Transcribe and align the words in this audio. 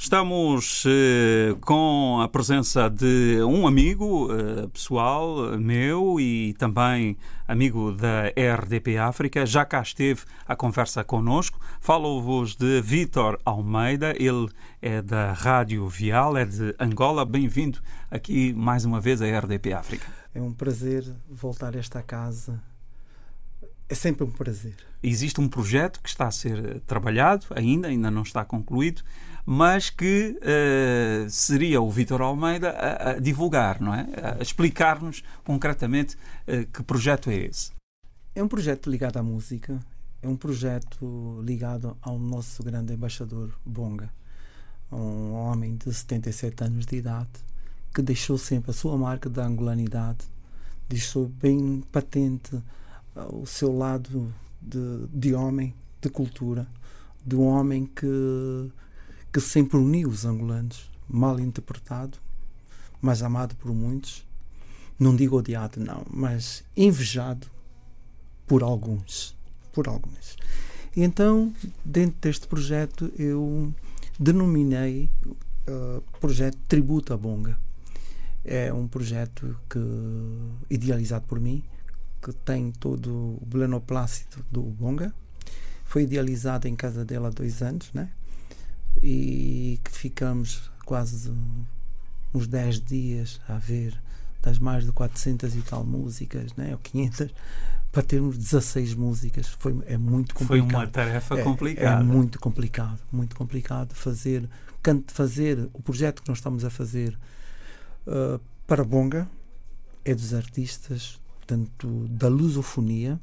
Estamos 0.00 0.84
eh, 0.86 1.56
com 1.62 2.20
a 2.22 2.28
presença 2.28 2.88
de 2.88 3.42
um 3.42 3.66
amigo 3.66 4.28
eh, 4.32 4.68
pessoal 4.68 5.58
meu 5.58 6.20
e 6.20 6.54
também 6.54 7.16
amigo 7.48 7.90
da 7.90 8.28
RDP 8.28 8.96
África. 8.96 9.44
Já 9.44 9.64
cá 9.64 9.82
esteve 9.82 10.20
a 10.46 10.54
conversa 10.54 11.02
connosco. 11.02 11.58
Falo-vos 11.80 12.54
de 12.54 12.80
Vítor 12.80 13.40
Almeida. 13.44 14.14
Ele 14.16 14.48
é 14.80 15.02
da 15.02 15.32
Rádio 15.32 15.88
Vial, 15.88 16.36
é 16.36 16.44
de 16.44 16.76
Angola. 16.78 17.24
Bem-vindo 17.24 17.80
aqui 18.08 18.52
mais 18.52 18.84
uma 18.84 19.00
vez 19.00 19.20
à 19.20 19.26
RDP 19.26 19.72
África. 19.72 20.06
É 20.32 20.40
um 20.40 20.52
prazer 20.52 21.12
voltar 21.28 21.74
a 21.74 21.78
esta 21.80 22.04
casa. 22.04 22.62
É 23.88 23.96
sempre 23.96 24.22
um 24.22 24.30
prazer. 24.30 24.76
Existe 25.02 25.40
um 25.40 25.48
projeto 25.48 26.00
que 26.00 26.08
está 26.08 26.28
a 26.28 26.30
ser 26.30 26.80
trabalhado 26.80 27.46
ainda, 27.50 27.88
ainda 27.88 28.10
não 28.12 28.22
está 28.22 28.44
concluído 28.44 29.02
mas 29.50 29.88
que 29.88 30.38
uh, 30.42 31.30
seria 31.30 31.80
o 31.80 31.90
Vítor 31.90 32.20
Almeida 32.20 32.68
a, 32.68 33.10
a, 33.12 33.18
divulgar, 33.18 33.80
não 33.80 33.94
é? 33.94 34.06
A 34.38 34.42
explicar-nos 34.42 35.24
concretamente 35.42 36.16
uh, 36.16 36.66
que 36.70 36.82
projeto 36.82 37.30
é 37.30 37.36
esse. 37.36 37.72
É 38.34 38.42
um 38.42 38.46
projeto 38.46 38.90
ligado 38.90 39.16
à 39.16 39.22
música, 39.22 39.80
é 40.20 40.28
um 40.28 40.36
projeto 40.36 41.40
ligado 41.42 41.96
ao 42.02 42.18
nosso 42.18 42.62
grande 42.62 42.92
embaixador 42.92 43.58
Bonga, 43.64 44.10
um 44.92 45.32
homem 45.32 45.78
de 45.78 45.94
77 45.94 46.64
anos 46.64 46.84
de 46.84 46.96
idade 46.96 47.30
que 47.94 48.02
deixou 48.02 48.36
sempre 48.36 48.70
a 48.70 48.74
sua 48.74 48.98
marca 48.98 49.30
da 49.30 49.46
angolanidade, 49.46 50.26
deixou 50.90 51.26
bem 51.26 51.82
patente 51.90 52.54
uh, 52.54 53.40
o 53.40 53.46
seu 53.46 53.74
lado 53.74 54.30
de, 54.60 55.06
de 55.10 55.32
homem, 55.32 55.74
de 56.02 56.10
cultura, 56.10 56.66
de 57.24 57.34
um 57.34 57.46
homem 57.46 57.86
que 57.86 58.70
que 59.32 59.40
sempre 59.40 59.76
uniu 59.76 60.08
os 60.08 60.24
angolanos, 60.24 60.90
mal 61.08 61.38
interpretado, 61.38 62.18
mas 63.00 63.22
amado 63.22 63.54
por 63.56 63.72
muitos, 63.72 64.26
não 64.98 65.14
digo 65.14 65.36
odiado, 65.36 65.80
não, 65.80 66.04
mas 66.10 66.64
invejado 66.76 67.46
por 68.46 68.62
alguns. 68.62 69.36
Por 69.72 69.86
alguns. 69.86 70.36
E 70.96 71.02
então, 71.04 71.52
dentro 71.84 72.16
deste 72.20 72.48
projeto, 72.48 73.12
eu 73.16 73.72
denominei 74.18 75.08
uh, 75.68 76.02
projeto 76.18 76.58
Tributo 76.66 77.14
a 77.14 77.16
Bonga. 77.16 77.58
É 78.44 78.72
um 78.72 78.88
projeto 78.88 79.56
que 79.68 79.78
idealizado 80.68 81.26
por 81.26 81.38
mim, 81.38 81.62
que 82.20 82.32
tem 82.32 82.72
todo 82.72 83.38
o 83.40 83.46
belenoplácito 83.46 84.44
do 84.50 84.62
Bonga. 84.62 85.14
Foi 85.84 86.02
idealizado 86.02 86.66
em 86.66 86.74
casa 86.74 87.04
dele 87.04 87.26
há 87.26 87.30
dois 87.30 87.62
anos, 87.62 87.92
né? 87.92 88.10
E 89.02 89.80
que 89.84 89.90
ficamos 89.90 90.70
quase 90.84 91.32
uns 92.34 92.46
10 92.46 92.80
dias 92.80 93.40
a 93.48 93.58
ver 93.58 93.98
das 94.42 94.58
mais 94.58 94.84
de 94.84 94.92
400 94.92 95.54
e 95.56 95.62
tal 95.62 95.84
músicas, 95.84 96.54
né, 96.54 96.72
ou 96.72 96.78
500, 96.78 97.34
para 97.90 98.02
termos 98.02 98.38
16 98.38 98.94
músicas. 98.94 99.48
Foi, 99.48 99.76
é 99.86 99.96
muito 99.96 100.34
complicado. 100.34 100.70
Foi 100.70 100.78
uma 100.78 100.86
tarefa 100.86 101.38
é, 101.38 101.42
complicada. 101.42 102.00
É 102.00 102.04
muito 102.04 102.38
complicado, 102.38 103.00
muito 103.10 103.36
complicado 103.36 103.94
fazer, 103.94 104.48
fazer 105.08 105.68
o 105.72 105.82
projeto 105.82 106.22
que 106.22 106.28
nós 106.28 106.38
estamos 106.38 106.64
a 106.64 106.70
fazer 106.70 107.18
uh, 108.06 108.40
para 108.66 108.84
Bonga, 108.84 109.28
é 110.04 110.14
dos 110.14 110.32
artistas, 110.32 111.20
portanto, 111.38 112.06
da 112.08 112.28
lusofonia. 112.28 113.18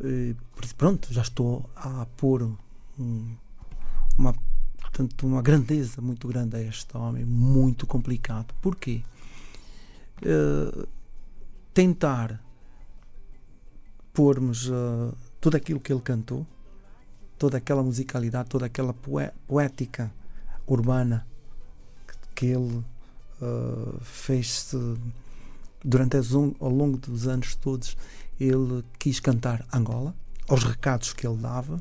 Uh, 0.00 0.34
pronto, 0.76 1.12
já 1.12 1.22
estou 1.22 1.68
a 1.76 2.06
pôr 2.16 2.50
um, 2.98 3.36
uma 4.16 4.34
portanto, 4.90 5.26
uma 5.26 5.40
grandeza 5.40 6.00
muito 6.00 6.26
grande 6.28 6.56
a 6.56 6.60
este 6.60 6.96
homem, 6.96 7.24
muito 7.24 7.86
complicado. 7.86 8.52
Porquê? 8.60 9.02
Uh, 10.22 10.86
tentar 11.72 12.42
pormos 14.12 14.68
uh, 14.68 15.16
tudo 15.40 15.56
aquilo 15.56 15.80
que 15.80 15.92
ele 15.92 16.02
cantou, 16.02 16.46
toda 17.38 17.56
aquela 17.56 17.82
musicalidade, 17.82 18.48
toda 18.48 18.66
aquela 18.66 18.94
poética 19.46 20.12
urbana 20.66 21.26
que 22.34 22.46
ele 22.46 22.84
uh, 23.40 23.98
fez 24.02 24.74
durante 25.82 26.16
as, 26.16 26.32
ao 26.34 26.68
longo 26.68 26.98
dos 26.98 27.26
anos 27.26 27.54
todos. 27.54 27.96
Ele 28.38 28.84
quis 28.98 29.20
cantar 29.20 29.66
Angola, 29.72 30.14
aos 30.48 30.64
recados 30.64 31.12
que 31.12 31.26
ele 31.26 31.36
dava, 31.36 31.80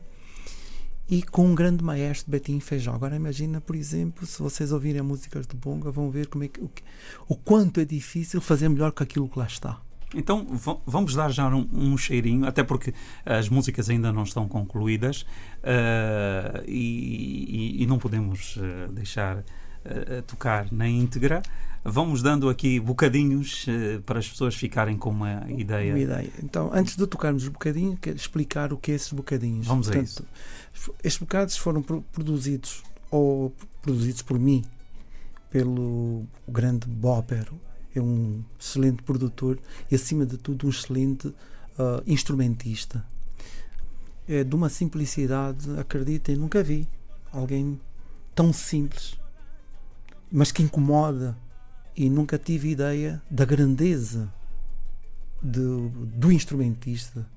e 1.10 1.24
com 1.24 1.48
um 1.48 1.56
grande 1.56 1.84
maestro, 1.84 2.32
Betinho 2.32 2.62
Feijó. 2.62 2.94
Agora 2.94 3.16
imagina, 3.16 3.60
por 3.60 3.76
exemplo, 3.76 4.26
se 4.28 4.42
vocês 4.42 4.72
ouvirem 4.72 5.02
músicas 5.02 5.48
de 5.48 5.56
Bonga, 5.56 5.90
vão 5.90 6.12
ver 6.12 6.28
como 6.28 6.44
é 6.44 6.48
que, 6.48 6.62
o, 6.62 6.70
o 7.28 7.36
quanto 7.36 7.80
é 7.80 7.86
difícil 7.86 8.40
fazer 8.40 8.70
melhor 8.70 8.92
que 8.92 9.02
aquilo 9.02 9.28
que 9.28 9.40
lá 9.40 9.46
está. 9.46 9.82
Então 10.14 10.46
vamos 10.86 11.14
dar 11.14 11.32
já 11.32 11.48
um, 11.48 11.68
um, 11.72 11.98
cheirinho, 11.98 12.46
até 12.48 12.64
porque 12.64 12.94
as 13.26 13.48
músicas 13.48 13.90
ainda 13.90 14.12
não 14.12 14.24
estão 14.24 14.48
concluídas 14.48 15.22
uh, 15.62 16.64
e, 16.68 17.78
e, 17.78 17.84
e, 17.84 17.86
não 17.86 18.00
podemos 18.00 18.58
uh, 18.58 18.92
deixar 18.92 19.38
uh, 19.38 20.22
tocar 20.26 20.72
na 20.72 20.88
íntegra. 20.88 21.44
Vamos 21.84 22.22
dando 22.22 22.50
aqui 22.50 22.80
bocadinhos 22.80 23.66
uh, 23.68 24.02
para 24.02 24.20
as 24.20 24.28
pessoas 24.28 24.54
ficarem 24.56 24.98
com 24.98 25.10
uma 25.10 25.46
ideia. 25.50 25.94
Uma 25.94 26.00
ideia. 26.00 26.32
Então, 26.44 26.70
antes 26.74 26.96
de 26.96 27.08
tocarmos 27.08 27.44
os 27.44 27.50
bocadinhos, 27.50 27.98
quero 28.02 28.18
explicar 28.18 28.74
o 28.74 28.78
que 28.78 28.92
é 28.92 28.96
esses 28.96 29.14
bocadinhos. 29.14 29.66
Vamos 29.66 29.88
Portanto, 29.88 30.04
a 30.04 30.04
isso. 30.04 30.96
Estes 31.04 31.20
bocados 31.20 31.58
foram 31.58 31.82
produzidos 31.82 32.84
ou 33.10 33.54
produzidos 33.82 34.22
por 34.22 34.38
mim, 34.38 34.64
pelo 35.50 36.26
grande 36.48 36.88
Bopper. 36.88 37.50
É 37.96 38.02
um 38.02 38.44
excelente 38.60 39.02
produtor 39.02 39.58
e, 39.90 39.96
acima 39.96 40.26
de 40.26 40.38
tudo, 40.38 40.68
um 40.68 40.70
excelente 40.70 41.28
uh, 41.28 42.04
instrumentista. 42.06 43.04
É 44.28 44.44
de 44.44 44.54
uma 44.56 44.70
simplicidade, 44.70 45.80
acreditem, 45.80 46.36
nunca 46.36 46.62
vi 46.62 46.88
alguém 47.32 47.80
tão 48.36 48.54
simples, 48.54 49.20
mas 50.32 50.52
que 50.52 50.62
incomoda 50.62 51.36
e 52.00 52.10
nunca 52.10 52.38
tive 52.38 52.70
ideia 52.70 53.22
da 53.30 53.44
grandeza 53.44 54.34
de, 55.44 55.60
do 56.16 56.32
instrumentista. 56.32 57.28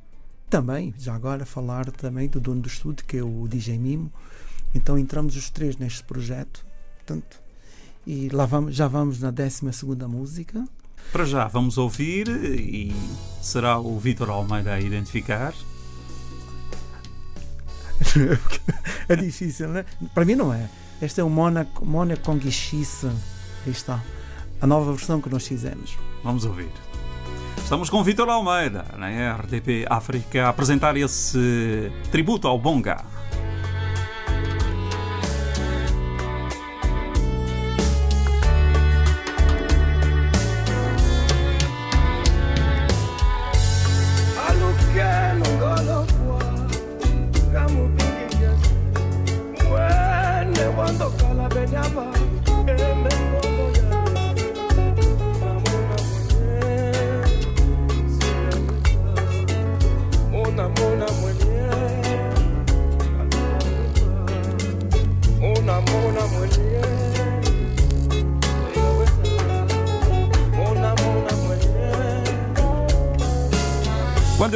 Também, 0.49 0.95
já 0.97 1.17
agora, 1.17 1.45
falar 1.45 1.91
também 1.91 2.29
do 2.29 2.39
dono 2.39 2.61
do 2.61 2.69
estúdio, 2.69 3.05
que 3.05 3.17
é 3.17 3.25
o 3.25 3.49
DJ 3.49 3.77
Mimo. 3.77 4.13
Então 4.73 4.97
entramos 4.97 5.35
os 5.37 5.51
três 5.51 5.77
neste 5.77 6.05
projeto. 6.05 6.65
Portanto, 6.95 7.43
e 8.07 8.29
lá 8.29 8.47
vamos, 8.47 8.77
já 8.77 8.87
vamos 8.87 9.19
na 9.19 9.33
12 9.33 9.65
música. 10.09 10.65
Para 11.11 11.25
já, 11.25 11.49
vamos 11.49 11.77
ouvir 11.77 12.29
e 12.29 12.95
será 13.43 13.81
o 13.81 13.99
Vitor 13.99 14.31
Almeida 14.31 14.75
a 14.75 14.81
identificar. 14.81 15.53
é 19.09 19.17
difícil, 19.17 19.71
né? 19.71 19.85
Para 20.15 20.25
mim 20.25 20.37
não 20.37 20.55
é. 20.55 20.71
Este 21.01 21.21
é 21.21 21.25
o 21.25 21.29
Mona, 21.29 21.67
Mona 21.83 22.17
Conguichice. 22.17 23.09
Aí 23.67 23.73
está 23.73 24.01
a 24.63 24.67
nova 24.67 24.93
versão 24.93 25.21
que 25.21 25.29
nós 25.29 25.47
fizemos. 25.47 25.99
Vamos 26.23 26.45
ouvir. 26.45 26.71
Estamos 27.59 27.91
com 27.91 28.03
Vitor 28.05 28.29
Almeida, 28.29 28.85
na 28.97 29.09
RDP 29.35 29.85
África, 29.91 30.47
a 30.47 30.51
apresentar 30.51 30.97
esse 30.97 31.91
tributo 32.13 32.47
ao 32.47 32.57
Bonga. 32.57 33.05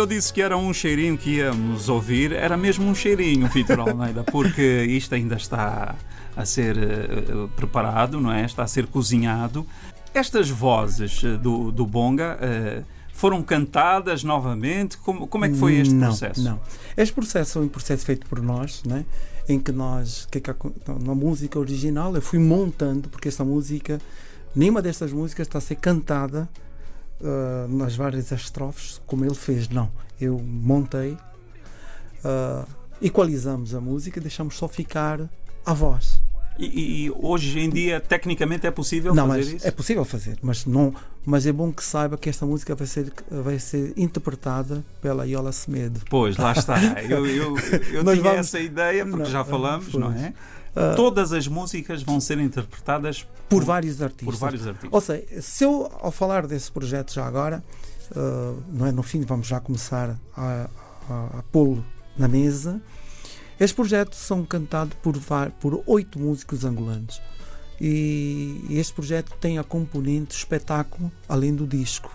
Eu 0.07 0.09
disse 0.09 0.33
que 0.33 0.41
era 0.41 0.57
um 0.57 0.73
cheirinho 0.73 1.19
que 1.19 1.39
íamos 1.39 1.89
ouvir, 1.89 2.31
era 2.31 2.57
mesmo 2.57 2.89
um 2.89 2.95
cheirinho, 2.95 3.49
Vitor 3.49 3.81
Almeida, 3.81 4.23
porque 4.23 4.85
isto 4.89 5.17
ainda 5.17 5.35
está 5.35 5.97
a 6.37 6.45
ser 6.45 6.77
uh, 6.77 7.49
preparado, 7.57 8.21
não 8.21 8.31
é? 8.31 8.45
Está 8.45 8.63
a 8.63 8.69
ser 8.69 8.87
cozinhado. 8.87 9.67
Estas 10.15 10.49
vozes 10.49 11.25
eh, 11.25 11.37
do, 11.37 11.73
do 11.73 11.85
Bonga 11.85 12.39
uh, 12.39 12.85
foram 13.13 13.43
cantadas 13.43 14.23
novamente? 14.23 14.97
Como, 14.99 15.27
como 15.27 15.45
é 15.45 15.49
que 15.49 15.57
foi 15.57 15.75
este 15.75 15.93
não, 15.93 16.07
processo? 16.07 16.41
Não, 16.41 16.61
este 16.97 17.13
processo 17.13 17.59
é 17.59 17.63
um 17.63 17.69
processo 17.69 18.07
feito 18.07 18.27
por 18.27 18.41
nós, 18.41 18.85
né? 18.85 19.05
em 19.49 19.59
que 19.59 19.73
nós, 19.73 20.29
que, 20.31 20.41
que 20.41 20.53
na 21.01 21.17
música 21.17 21.59
original, 21.59 22.15
eu 22.15 22.23
fui 22.23 22.39
montando, 22.39 23.09
porque 23.09 23.27
esta 23.27 23.45
música, 23.45 24.01
nenhuma 24.55 24.81
destas 24.81 25.13
músicas 25.13 25.49
está 25.49 25.59
a 25.59 25.61
ser 25.61 25.75
cantada 25.75 26.49
uh, 27.21 27.69
nas 27.69 27.95
várias 27.97 28.31
estrofes 28.33 29.01
como 29.07 29.25
ele 29.25 29.35
fez. 29.35 29.69
Não, 29.69 29.91
eu 30.21 30.39
montei, 30.39 31.13
uh, 32.25 32.67
equalizamos 33.01 33.75
a 33.75 33.81
música, 33.81 34.21
deixamos 34.21 34.57
só 34.57 34.69
ficar 34.69 35.21
a 35.65 35.75
voz. 35.75 36.21
E, 36.59 37.05
e, 37.05 37.11
hoje 37.11 37.59
em 37.61 37.69
dia, 37.69 38.01
tecnicamente, 38.01 38.67
é 38.67 38.71
possível 38.71 39.15
não, 39.15 39.29
fazer 39.29 39.57
isso? 39.57 39.69
É 39.69 39.71
possível 39.71 40.05
fazer, 40.07 40.39
mas, 40.41 40.65
não, 40.65 40.95
mas 41.25 41.47
é 41.47 41.53
bom 41.53 41.71
que 41.71 41.85
saiba 41.85 42.17
que 42.17 42.31
esta 42.31 42.47
música 42.47 42.75
vai 42.75 42.87
ser, 42.87 43.13
vai 43.31 43.59
ser 43.59 43.93
interpretada 43.95 44.83
pela 45.03 45.27
Iola 45.27 45.53
Semedo. 45.53 46.01
Pois, 46.09 46.37
lá 46.39 46.53
está. 46.53 46.79
Eu, 47.03 47.27
eu, 47.27 47.57
eu 47.93 48.05
tinha 48.05 48.23
vamos... 48.23 48.27
essa 48.27 48.59
ideia, 48.59 49.05
porque 49.05 49.25
não, 49.25 49.31
já 49.31 49.45
falamos, 49.45 49.89
pois. 49.91 50.03
não 50.03 50.13
é? 50.13 50.33
Uh, 50.77 50.95
Todas 50.95 51.33
as 51.33 51.49
músicas 51.49 52.03
vão 52.03 52.21
ser 52.21 52.39
interpretadas 52.39 53.23
por, 53.23 53.61
por, 53.61 53.65
vários 53.65 54.03
artistas. 54.03 54.27
Por 54.27 54.37
vários 54.37 54.67
artistas. 54.67 54.91
Ou 54.93 55.01
seja, 55.01 55.41
se 55.41 55.65
eu, 55.65 55.91
ao 56.01 56.13
falar 56.13 56.47
desse 56.47 56.71
projeto 56.71 57.15
já 57.15 57.27
agora, 57.27 57.65
uh, 58.11 58.63
não 58.71 58.85
é, 58.85 58.93
no 58.93 59.03
fim 59.03 59.23
vamos 59.23 59.47
já 59.47 59.59
começar 59.59 60.19
a, 60.37 60.69
a, 61.09 61.39
a 61.39 61.43
pô-lo 61.51 61.83
na 62.19 62.29
mesa, 62.29 62.83
estes 63.59 63.73
projetos 63.73 64.19
são 64.19 64.45
cantados 64.45 64.95
por, 65.03 65.17
por 65.59 65.83
oito 65.87 66.19
músicos 66.19 66.63
angolanos. 66.63 67.23
E 67.81 68.67
este 68.71 68.93
projeto 68.93 69.33
tem 69.41 69.59
a 69.59 69.65
componente 69.65 70.37
espetáculo 70.37 71.11
além 71.27 71.55
do 71.55 71.67
disco. 71.67 72.15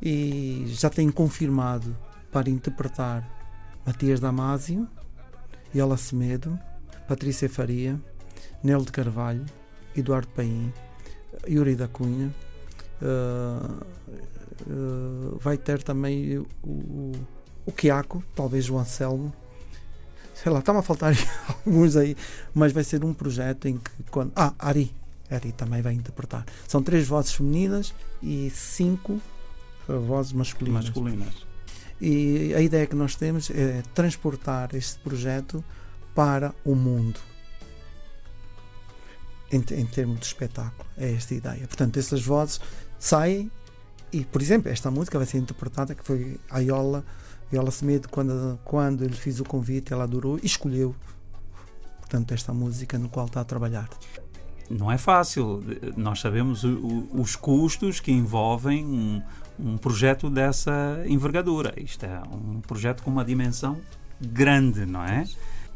E 0.00 0.64
já 0.68 0.88
tem 0.88 1.10
confirmado 1.10 1.94
para 2.30 2.48
interpretar 2.48 3.28
Matias 3.84 4.20
Damasio, 4.20 4.88
Yola 5.74 5.98
Semedo, 5.98 6.58
Patrícia 7.06 7.48
Faria, 7.48 8.00
Nelo 8.62 8.84
de 8.84 8.92
Carvalho, 8.92 9.44
Eduardo 9.96 10.28
Paim, 10.28 10.72
Yuri 11.48 11.74
da 11.74 11.88
Cunha. 11.88 12.34
Uh, 13.00 13.84
uh, 14.70 15.38
vai 15.40 15.56
ter 15.56 15.82
também 15.82 16.38
o, 16.38 16.46
o, 16.62 17.12
o 17.66 17.72
Quiaco, 17.72 18.22
talvez 18.34 18.70
o 18.70 18.78
Anselmo, 18.78 19.32
sei 20.34 20.50
lá, 20.52 20.60
está-me 20.60 20.78
a 20.78 20.82
faltar 20.82 21.14
alguns 21.66 21.96
aí, 21.96 22.16
mas 22.54 22.72
vai 22.72 22.84
ser 22.84 23.04
um 23.04 23.12
projeto 23.12 23.66
em 23.68 23.76
que 23.76 23.90
quando. 24.10 24.32
Ah, 24.36 24.54
Ari. 24.58 24.94
Ari 25.30 25.52
também 25.52 25.80
vai 25.80 25.94
interpretar. 25.94 26.44
São 26.68 26.82
três 26.82 27.06
vozes 27.06 27.32
femininas 27.32 27.94
e 28.22 28.50
cinco 28.50 29.20
uh, 29.88 30.00
vozes 30.00 30.32
masculinas. 30.32 30.84
Masculinas. 30.84 31.46
E 32.00 32.52
a 32.54 32.60
ideia 32.60 32.86
que 32.86 32.96
nós 32.96 33.14
temos 33.14 33.48
é 33.50 33.82
transportar 33.94 34.74
este 34.74 34.98
projeto 34.98 35.64
para 36.14 36.54
o 36.64 36.74
mundo. 36.74 37.20
Em, 39.50 39.58
em 39.58 39.86
termos 39.86 40.20
de 40.20 40.26
espetáculo. 40.26 40.88
É 40.96 41.12
esta 41.12 41.34
a 41.34 41.36
ideia. 41.36 41.66
Portanto, 41.66 41.98
essas 41.98 42.22
vozes 42.24 42.60
saem 42.98 43.50
e, 44.12 44.24
por 44.24 44.42
exemplo, 44.42 44.70
esta 44.70 44.90
música 44.90 45.18
vai 45.18 45.26
ser 45.26 45.38
interpretada, 45.38 45.94
que 45.94 46.04
foi 46.04 46.38
a 46.50 46.60
Iola 46.60 47.04
ela 47.56 47.70
Semedo, 47.70 48.08
quando, 48.08 48.58
quando 48.64 49.04
ele 49.04 49.14
fez 49.14 49.40
o 49.40 49.44
convite, 49.44 49.92
ela 49.92 50.04
adorou 50.04 50.38
e 50.42 50.46
escolheu, 50.46 50.94
portanto, 52.00 52.32
esta 52.32 52.52
música 52.52 52.98
no 52.98 53.08
qual 53.08 53.26
está 53.26 53.40
a 53.40 53.44
trabalhar. 53.44 53.88
Não 54.70 54.90
é 54.90 54.96
fácil. 54.96 55.62
Nós 55.96 56.20
sabemos 56.20 56.64
o, 56.64 57.08
os 57.12 57.36
custos 57.36 58.00
que 58.00 58.10
envolvem 58.10 58.84
um, 58.84 59.22
um 59.58 59.76
projeto 59.76 60.30
dessa 60.30 61.02
envergadura. 61.06 61.74
Isto 61.76 62.06
é 62.06 62.22
um 62.32 62.60
projeto 62.60 63.02
com 63.02 63.10
uma 63.10 63.24
dimensão 63.24 63.78
grande, 64.18 64.86
não 64.86 65.04
é? 65.04 65.26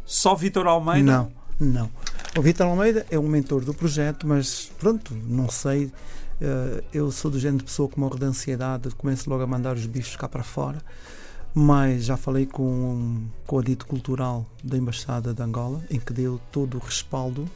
Só 0.07 0.35
Vitor 0.35 0.67
Almeida? 0.67 1.03
Não, 1.03 1.33
não. 1.61 1.91
O 2.39 2.41
Vitor 2.41 2.67
Almeida 2.67 3.05
é 3.11 3.19
um 3.19 3.29
mentor 3.29 3.65
do 3.65 3.75
projeto, 3.75 4.27
mas 4.27 4.71
pronto, 4.79 5.15
não 5.25 5.51
sei. 5.51 5.93
Eh, 6.41 6.85
eu 6.95 7.11
sou 7.11 7.31
do 7.31 7.39
género 7.39 7.59
de 7.59 7.65
pessoa 7.65 7.89
que 7.89 7.99
morre 7.99 8.19
de 8.19 8.25
ansiedade, 8.25 8.89
começo 8.95 9.29
logo 9.29 9.43
a 9.43 9.47
mandar 9.47 9.75
os 9.75 9.85
bichos 9.87 10.17
cá 10.17 10.29
para 10.29 10.43
fora 10.43 10.79
mas 11.59 12.05
já 12.05 12.19
falei 12.19 12.45
com, 12.45 13.29
com 13.47 13.59
a 13.59 13.63
dito 13.63 13.87
cultural 13.87 14.45
da 14.63 14.77
Embaixada 14.77 15.33
de 15.33 15.43
Angola, 15.43 15.83
em 15.91 15.99
que 15.99 16.13
deu 16.13 16.39
todo 16.53 16.77
o 16.77 16.79
respaldo, 16.79 17.49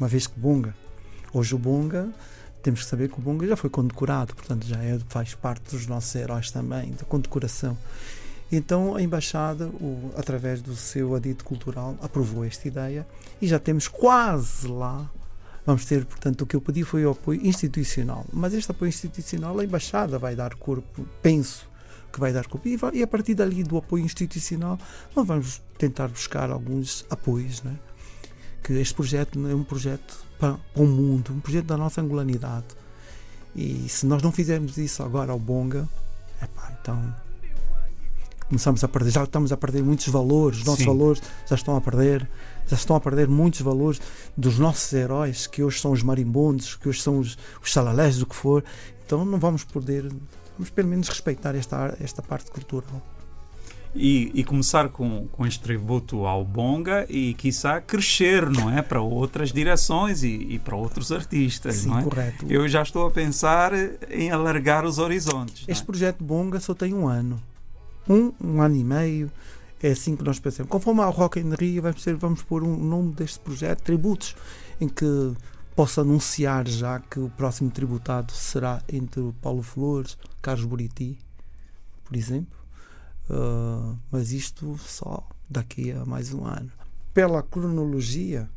uma 0.00 0.08
vez 0.08 0.26
que 0.26 0.40
Bunga, 0.40 0.74
hoje 1.34 1.54
o 1.54 1.58
Bunga, 1.58 2.08
temos 2.62 2.80
que 2.80 2.86
saber 2.86 3.10
que 3.10 3.18
o 3.18 3.20
Bunga 3.20 3.46
já 3.46 3.54
foi 3.54 3.68
condecorado, 3.68 4.34
portanto 4.34 4.66
já 4.66 4.82
é, 4.82 4.98
faz 5.10 5.34
parte 5.34 5.70
dos 5.70 5.86
nossos 5.86 6.14
heróis 6.14 6.50
também, 6.50 6.92
da 6.92 7.04
condecoração. 7.04 7.76
Então 8.50 8.94
a 8.94 9.02
Embaixada, 9.02 9.66
o, 9.66 10.12
através 10.16 10.62
do 10.62 10.76
seu 10.76 11.14
adito 11.14 11.44
cultural, 11.44 11.96
aprovou 12.00 12.44
esta 12.44 12.68
ideia 12.68 13.06
e 13.40 13.46
já 13.46 13.58
temos 13.58 13.88
quase 13.88 14.68
lá. 14.68 15.10
Vamos 15.64 15.84
ter, 15.84 16.04
portanto, 16.04 16.42
o 16.42 16.46
que 16.46 16.54
eu 16.54 16.60
pedi 16.60 16.84
foi 16.84 17.04
o 17.04 17.10
apoio 17.10 17.44
institucional. 17.44 18.24
Mas 18.32 18.54
este 18.54 18.70
apoio 18.70 18.88
institucional, 18.88 19.58
a 19.58 19.64
Embaixada 19.64 20.16
vai 20.16 20.36
dar 20.36 20.54
corpo, 20.54 21.04
penso, 21.20 21.68
que 22.12 22.20
vai 22.20 22.32
dar 22.32 22.46
culpa. 22.46 22.68
E, 22.94 23.02
a 23.02 23.06
partir 23.06 23.34
dali 23.34 23.64
do 23.64 23.76
apoio 23.76 24.04
institucional, 24.04 24.78
nós 25.14 25.26
vamos 25.26 25.60
tentar 25.76 26.06
buscar 26.06 26.50
alguns 26.50 27.04
apoios. 27.10 27.62
Né? 27.64 27.76
Que 28.62 28.74
este 28.74 28.94
projeto 28.94 29.44
é 29.48 29.54
um 29.54 29.64
projeto 29.64 30.24
para, 30.38 30.54
para 30.54 30.82
o 30.82 30.86
mundo, 30.86 31.32
um 31.32 31.40
projeto 31.40 31.66
da 31.66 31.76
nossa 31.76 32.00
angolanidade. 32.00 32.66
E 33.56 33.88
se 33.88 34.06
nós 34.06 34.22
não 34.22 34.30
fizermos 34.30 34.78
isso 34.78 35.02
agora 35.02 35.32
ao 35.32 35.38
Bonga, 35.38 35.88
epá, 36.40 36.78
então 36.80 37.25
começamos 38.48 38.82
a 38.84 38.88
perder, 38.88 39.10
já 39.10 39.24
estamos 39.24 39.52
a 39.52 39.56
perder 39.56 39.82
muitos 39.82 40.08
valores, 40.08 40.58
os 40.58 40.64
nossos 40.64 40.80
Sim. 40.80 40.86
valores 40.86 41.22
já 41.46 41.54
estão 41.56 41.76
a 41.76 41.80
perder, 41.80 42.28
já 42.66 42.76
estão 42.76 42.96
a 42.96 43.00
perder 43.00 43.28
muitos 43.28 43.60
valores 43.60 44.00
dos 44.36 44.58
nossos 44.58 44.92
heróis, 44.92 45.46
que 45.46 45.62
hoje 45.62 45.80
são 45.80 45.92
os 45.92 46.02
marimbondos, 46.02 46.76
que 46.76 46.88
hoje 46.88 47.00
são 47.02 47.18
os, 47.18 47.36
os 47.62 47.72
salalés, 47.72 48.20
o 48.22 48.26
que 48.26 48.36
for. 48.36 48.64
Então 49.04 49.24
não 49.24 49.38
vamos 49.38 49.64
poder 49.64 50.08
vamos 50.56 50.70
pelo 50.70 50.88
menos 50.88 51.08
respeitar 51.08 51.54
esta, 51.54 51.96
esta 52.00 52.22
parte 52.22 52.50
cultural. 52.50 53.02
E, 53.94 54.30
e, 54.34 54.44
começar 54.44 54.90
com, 54.90 55.26
com 55.28 55.46
este 55.46 55.60
tributo 55.60 56.26
ao 56.26 56.44
Bonga 56.44 57.06
e, 57.08 57.32
quiçá, 57.32 57.80
crescer, 57.80 58.46
não 58.50 58.70
é? 58.70 58.82
Para 58.82 59.00
outras 59.00 59.52
direções 59.52 60.22
e, 60.22 60.34
e 60.50 60.58
para 60.58 60.76
outros 60.76 61.10
artistas, 61.10 61.76
Sim, 61.76 61.88
não 61.88 62.00
é? 62.00 62.02
correto. 62.02 62.44
Eu 62.46 62.68
já 62.68 62.82
estou 62.82 63.06
a 63.06 63.10
pensar 63.10 63.72
em 64.10 64.30
alargar 64.30 64.84
os 64.84 64.98
horizontes. 64.98 65.64
Este 65.66 65.82
é? 65.82 65.86
projeto 65.86 66.22
Bonga 66.22 66.60
só 66.60 66.74
tem 66.74 66.92
um 66.92 67.08
ano. 67.08 67.40
Um, 68.08 68.32
um 68.40 68.60
ano 68.60 68.76
e 68.76 68.84
meio. 68.84 69.30
É 69.82 69.90
assim 69.90 70.16
que 70.16 70.24
nós 70.24 70.38
pensamos. 70.38 70.70
Conforme 70.70 71.02
ao 71.02 71.10
Rock 71.10 71.38
in 71.38 71.54
Rio, 71.54 71.82
vamos, 71.82 72.04
vamos 72.18 72.42
pôr 72.42 72.62
um 72.62 72.76
nome 72.76 73.12
deste 73.12 73.38
projeto, 73.40 73.82
Tributos, 73.82 74.34
em 74.80 74.88
que 74.88 75.34
posso 75.74 76.00
anunciar 76.00 76.66
já 76.66 76.98
que 76.98 77.20
o 77.20 77.28
próximo 77.28 77.70
tributado 77.70 78.32
será 78.32 78.82
entre 78.88 79.20
Paulo 79.42 79.62
Flores, 79.62 80.16
Carlos 80.40 80.64
Buriti, 80.64 81.18
por 82.04 82.16
exemplo. 82.16 82.58
Uh, 83.28 83.98
mas 84.10 84.32
isto 84.32 84.78
só 84.78 85.28
daqui 85.48 85.92
a 85.92 86.04
mais 86.06 86.32
um 86.32 86.46
ano. 86.46 86.70
Pela 87.12 87.42
cronologia, 87.42 88.48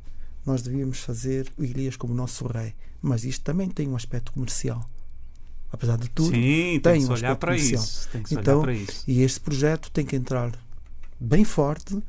nós 0.45 0.61
devíamos 0.61 0.99
fazer 0.99 1.51
o 1.57 1.63
Elias 1.63 1.97
como 1.97 2.13
nosso 2.13 2.47
rei, 2.47 2.73
mas 3.01 3.25
isto 3.25 3.43
também 3.43 3.69
tem 3.69 3.87
um 3.87 3.95
aspecto 3.95 4.31
comercial. 4.31 4.87
Apesar 5.71 5.97
de 5.97 6.09
tudo, 6.09 6.31
Sim, 6.31 6.79
tem, 6.79 6.81
tem 6.81 7.05
um 7.05 7.13
aspecto 7.13 7.45
comercial. 7.45 7.83
Isso, 7.83 8.09
tem 8.09 8.23
que 8.23 8.29
se 8.29 8.35
então, 8.35 8.61
olhar 8.61 8.63
para 8.63 8.73
isso. 8.73 9.03
E 9.07 9.21
este 9.21 9.39
projeto 9.39 9.91
tem 9.91 10.05
que 10.05 10.15
entrar 10.15 10.51
bem 11.19 11.43
forte 11.43 12.01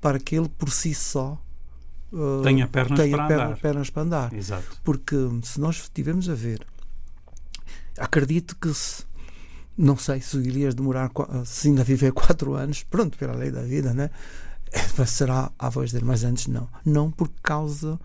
para 0.00 0.18
que 0.18 0.34
ele 0.36 0.48
por 0.48 0.70
si 0.70 0.92
só 0.92 1.40
uh, 2.12 2.42
tenha 2.42 2.66
pernas, 2.66 2.98
tenha 2.98 3.16
para, 3.16 3.28
pernas, 3.28 3.46
andar. 3.46 3.60
pernas 3.60 3.90
para 3.90 4.02
andar. 4.02 4.32
Exato. 4.32 4.80
Porque 4.82 5.16
se 5.42 5.60
nós 5.60 5.76
estivermos 5.76 6.28
a 6.28 6.34
ver, 6.34 6.60
acredito 7.98 8.56
que 8.56 8.74
se, 8.74 9.04
não 9.78 9.96
sei 9.96 10.20
se 10.20 10.36
irias 10.38 10.74
demorar, 10.74 11.10
se 11.44 11.68
ainda 11.68 11.84
viver 11.84 12.10
quatro 12.12 12.54
anos, 12.54 12.82
pronto, 12.82 13.16
pela 13.16 13.34
lei 13.34 13.50
da 13.50 13.62
vida, 13.62 13.94
né? 13.94 14.10
será 15.06 15.52
a 15.58 15.68
voz 15.68 15.92
dele, 15.92 16.04
mas 16.04 16.24
antes 16.24 16.48
não. 16.48 16.68
Não 16.84 17.10
por 17.10 17.30
causa 17.42 17.98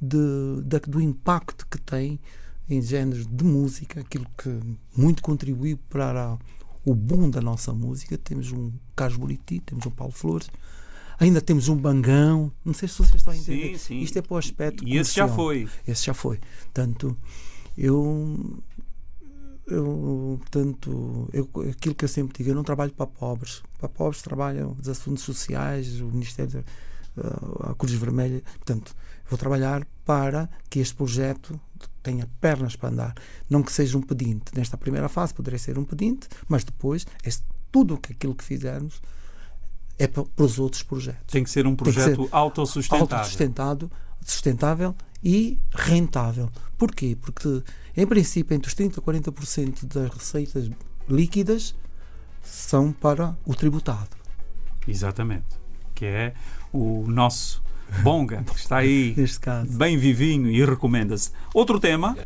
de, 0.00 0.60
de, 0.64 0.80
do 0.80 1.00
impacto 1.00 1.66
que 1.70 1.78
tem 1.78 2.20
em 2.68 2.82
géneros 2.82 3.26
de 3.26 3.44
música, 3.44 4.00
aquilo 4.00 4.26
que 4.36 4.60
muito 4.96 5.22
contribuiu 5.22 5.78
para 5.88 6.38
o 6.84 6.94
boom 6.94 7.30
da 7.30 7.40
nossa 7.40 7.72
música. 7.72 8.18
Temos 8.18 8.52
um 8.52 8.72
Carlos 8.94 9.18
Buriti, 9.18 9.60
temos 9.60 9.86
um 9.86 9.90
Paulo 9.90 10.12
Flores, 10.12 10.48
ainda 11.18 11.40
temos 11.40 11.68
um 11.68 11.76
Bangão. 11.76 12.52
Não 12.64 12.74
sei 12.74 12.88
se 12.88 12.98
vocês 12.98 13.16
estão 13.16 13.32
a 13.32 13.36
entender. 13.36 13.78
Sim, 13.78 13.78
sim. 13.78 14.00
Isto 14.00 14.18
é 14.18 14.22
para 14.22 14.34
o 14.34 14.38
aspecto. 14.38 14.86
E 14.86 14.96
esse 14.96 15.14
já 15.14 15.28
foi. 15.28 15.68
Esse 15.86 16.06
já 16.06 16.14
foi. 16.14 16.40
Portanto, 16.64 17.16
eu 17.76 18.62
eu, 19.66 20.38
portanto, 20.40 21.28
eu, 21.32 21.50
aquilo 21.70 21.94
que 21.94 22.04
eu 22.04 22.08
sempre 22.08 22.38
digo, 22.38 22.50
eu 22.50 22.54
não 22.54 22.62
trabalho 22.62 22.92
para 22.92 23.06
pobres. 23.06 23.62
Para 23.78 23.88
pobres 23.88 24.22
trabalham 24.22 24.76
os 24.80 24.88
assuntos 24.88 25.24
sociais, 25.24 26.00
o 26.00 26.06
Ministério, 26.06 26.64
uh, 27.16 27.70
a 27.70 27.74
Cruz 27.74 27.92
Vermelha. 27.94 28.42
Portanto, 28.58 28.94
vou 29.28 29.36
trabalhar 29.36 29.84
para 30.06 30.48
que 30.70 30.78
este 30.78 30.94
projeto 30.94 31.60
tenha 32.02 32.26
pernas 32.40 32.76
para 32.76 32.88
andar. 32.88 33.14
Não 33.50 33.62
que 33.62 33.72
seja 33.72 33.98
um 33.98 34.00
pedinte. 34.00 34.56
Nesta 34.56 34.78
primeira 34.78 35.08
fase 35.08 35.34
poderia 35.34 35.58
ser 35.58 35.76
um 35.78 35.84
pedinte, 35.84 36.28
mas 36.48 36.64
depois, 36.64 37.06
este, 37.22 37.44
tudo 37.70 37.94
aquilo 37.94 38.34
que 38.34 38.44
fizermos, 38.44 39.02
é 39.98 40.06
para, 40.06 40.24
para 40.24 40.44
os 40.44 40.58
outros 40.58 40.82
projetos. 40.82 41.32
Tem 41.32 41.42
que 41.42 41.50
ser 41.50 41.66
um 41.66 41.74
projeto 41.74 42.24
ser 42.24 42.28
autossustentável. 42.30 43.16
autossustentável 43.16 43.90
sustentável 44.24 44.94
e 45.22 45.58
rentável. 45.72 46.50
Porquê? 46.76 47.16
Porque, 47.20 47.62
em 47.96 48.06
princípio, 48.06 48.54
entre 48.54 48.68
os 48.68 48.74
30% 48.74 48.98
e 48.98 49.00
40% 49.00 49.86
das 49.86 50.10
receitas 50.12 50.70
líquidas 51.08 51.74
são 52.42 52.92
para 52.92 53.36
o 53.44 53.54
tributado. 53.54 54.16
Exatamente. 54.86 55.46
Que 55.94 56.04
é 56.04 56.34
o 56.72 57.04
nosso 57.08 57.62
Bonga, 58.02 58.42
que 58.42 58.58
está 58.58 58.78
aí 58.78 59.14
bem 59.68 59.96
vivinho 59.96 60.50
e 60.50 60.64
recomenda-se. 60.64 61.30
Outro 61.54 61.80
tema. 61.80 62.16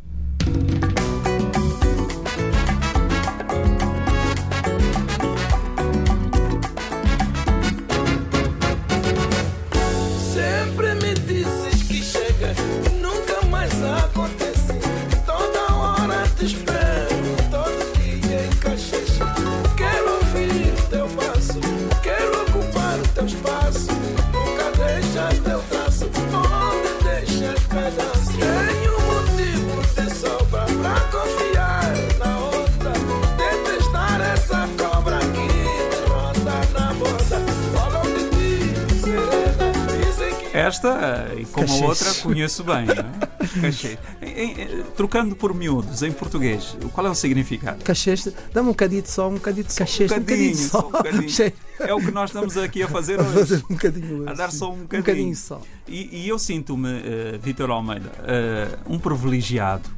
Esta, 40.70 41.34
e 41.36 41.44
como 41.46 41.66
Cachês. 41.66 41.82
a 41.82 41.86
outra, 41.86 42.14
conheço 42.22 42.62
bem. 42.62 42.86
É? 44.22 44.82
Trocando 44.96 45.34
por 45.34 45.52
miúdos, 45.52 46.02
em 46.02 46.12
português, 46.12 46.76
qual 46.92 47.08
é 47.08 47.10
o 47.10 47.14
significado? 47.14 47.82
Cachês, 47.82 48.28
dá-me 48.52 48.68
um 48.68 48.72
bocadinho 48.72 49.02
de 49.02 49.10
sol, 49.10 49.30
um 49.30 49.34
bocadinho 49.34 49.66
de 49.66 49.74
cachês, 49.74 50.12
um 50.12 50.20
bocadinho, 50.20 50.52
um 50.52 50.52
bocadinho, 50.52 50.68
só. 50.68 50.78
Um 50.86 50.92
bocadinho. 50.92 51.52
É 51.80 51.94
o 51.94 51.98
que 51.98 52.10
nós 52.10 52.28
estamos 52.28 52.58
aqui 52.58 52.82
a 52.82 52.88
fazer 52.88 53.18
hoje. 53.18 53.30
A, 53.30 53.32
fazer 53.32 53.56
um 53.64 53.74
bocadinho 53.74 54.28
a 54.28 54.34
dar 54.34 54.52
só 54.52 54.70
um 54.70 54.80
bocadinho. 54.82 54.98
Um 54.98 55.02
bocadinho 55.02 55.36
só. 55.36 55.62
E, 55.88 56.24
e 56.24 56.28
eu 56.28 56.38
sinto-me, 56.38 56.88
uh, 56.88 57.40
Vitor 57.42 57.70
Almeida, 57.70 58.12
uh, 58.18 58.94
um 58.94 58.98
privilegiado 58.98 59.88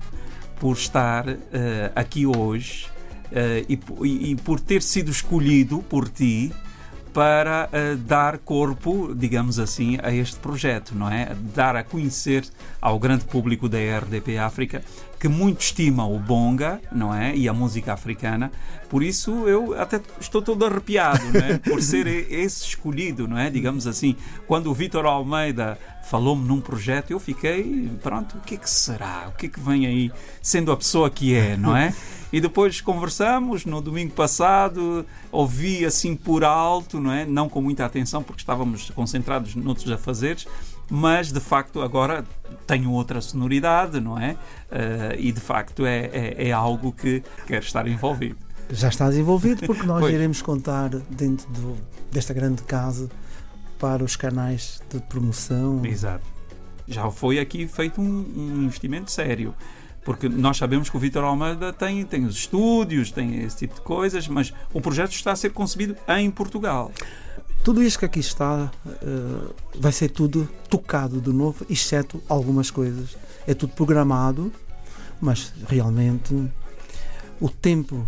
por 0.60 0.76
estar 0.76 1.28
uh, 1.28 1.36
aqui 1.96 2.24
hoje 2.24 2.86
e, 3.68 3.78
e, 4.02 4.30
e 4.30 4.36
por 4.36 4.60
ter 4.60 4.80
sido 4.82 5.10
escolhido 5.10 5.82
por 5.88 6.08
ti 6.08 6.52
para 7.12 7.68
uh, 7.68 7.96
dar 7.96 8.38
corpo, 8.38 9.14
digamos 9.14 9.58
assim, 9.58 9.98
a 10.02 10.12
este 10.12 10.36
projeto, 10.36 10.94
não 10.94 11.10
é? 11.10 11.34
Dar 11.54 11.76
a 11.76 11.84
conhecer 11.84 12.44
ao 12.80 12.98
grande 12.98 13.24
público 13.24 13.68
da 13.68 13.78
RDP 13.78 14.38
África 14.38 14.82
que 15.22 15.28
muito 15.28 15.60
estima 15.60 16.04
o 16.04 16.18
bonga, 16.18 16.80
não 16.90 17.14
é? 17.14 17.32
E 17.36 17.48
a 17.48 17.52
música 17.52 17.92
africana. 17.92 18.50
Por 18.90 19.04
isso 19.04 19.46
eu 19.46 19.80
até 19.80 20.00
estou 20.20 20.42
todo 20.42 20.66
arrepiado, 20.66 21.22
não 21.32 21.40
é? 21.40 21.58
Por 21.62 21.80
ser 21.80 22.08
esse 22.08 22.64
escolhido, 22.66 23.28
não 23.28 23.38
é? 23.38 23.48
Digamos 23.48 23.86
assim, 23.86 24.16
quando 24.48 24.68
o 24.68 24.74
Vitor 24.74 25.06
Almeida 25.06 25.78
falou-me 26.02 26.44
num 26.44 26.60
projeto, 26.60 27.12
eu 27.12 27.20
fiquei, 27.20 27.88
pronto, 28.02 28.36
o 28.36 28.40
que 28.40 28.56
é 28.56 28.58
que 28.58 28.68
será? 28.68 29.28
O 29.28 29.36
que 29.36 29.46
é 29.46 29.48
que 29.48 29.60
vem 29.60 29.86
aí, 29.86 30.10
sendo 30.42 30.72
a 30.72 30.76
pessoa 30.76 31.08
que 31.08 31.32
é, 31.36 31.56
não 31.56 31.76
é? 31.76 31.94
E 32.32 32.40
depois 32.40 32.80
conversamos 32.80 33.66
no 33.66 33.82
domingo 33.82 34.14
passado, 34.14 35.04
ouvi 35.30 35.84
assim 35.84 36.16
por 36.16 36.42
alto, 36.42 36.98
não 36.98 37.12
é? 37.12 37.26
Não 37.26 37.46
com 37.46 37.60
muita 37.60 37.84
atenção, 37.84 38.22
porque 38.22 38.40
estávamos 38.40 38.88
concentrados 38.88 39.54
noutros 39.54 39.90
afazeres, 39.90 40.48
mas 40.94 41.32
de 41.32 41.40
facto 41.40 41.80
agora 41.80 42.22
tenho 42.66 42.90
outra 42.90 43.18
sonoridade, 43.22 43.98
não 43.98 44.18
é? 44.18 44.32
Uh, 44.32 44.36
e 45.16 45.32
de 45.32 45.40
facto 45.40 45.86
é, 45.86 46.10
é, 46.12 46.48
é, 46.48 46.52
algo 46.52 46.92
que 46.92 47.22
quero 47.46 47.64
estar 47.64 47.88
envolvido. 47.88 48.36
Já 48.68 48.90
estás 48.90 49.16
envolvido 49.16 49.64
porque 49.66 49.86
nós 49.86 50.06
iremos 50.12 50.42
contar 50.42 50.90
dentro 50.90 51.50
do, 51.50 51.78
desta 52.10 52.34
grande 52.34 52.62
casa 52.64 53.08
para 53.78 54.04
os 54.04 54.16
canais 54.16 54.82
de 54.90 55.00
promoção. 55.00 55.80
Exato. 55.82 56.26
Já 56.86 57.10
foi 57.10 57.38
aqui 57.38 57.66
feito 57.66 57.98
um, 57.98 58.26
um 58.36 58.62
investimento 58.64 59.10
sério 59.10 59.54
porque 60.04 60.28
nós 60.28 60.58
sabemos 60.58 60.90
que 60.90 60.96
o 60.96 61.00
Vitor 61.00 61.24
Almeida 61.24 61.72
tem, 61.72 62.04
tem 62.04 62.26
os 62.26 62.36
estúdios, 62.36 63.10
tem 63.10 63.42
esse 63.42 63.56
tipo 63.56 63.76
de 63.76 63.80
coisas, 63.80 64.28
mas 64.28 64.52
o 64.74 64.80
projeto 64.80 65.12
está 65.12 65.32
a 65.32 65.36
ser 65.36 65.52
concebido 65.52 65.96
em 66.08 66.30
Portugal. 66.30 66.90
Tudo 67.64 67.80
isto 67.80 68.00
que 68.00 68.04
aqui 68.04 68.18
está 68.18 68.72
uh, 68.86 69.54
vai 69.78 69.92
ser 69.92 70.08
tudo 70.08 70.48
tocado 70.68 71.20
de 71.20 71.30
novo, 71.30 71.64
exceto 71.70 72.20
algumas 72.28 72.70
coisas. 72.70 73.16
É 73.46 73.54
tudo 73.54 73.72
programado, 73.74 74.52
mas 75.20 75.52
realmente 75.68 76.50
o 77.40 77.48
tempo 77.48 78.06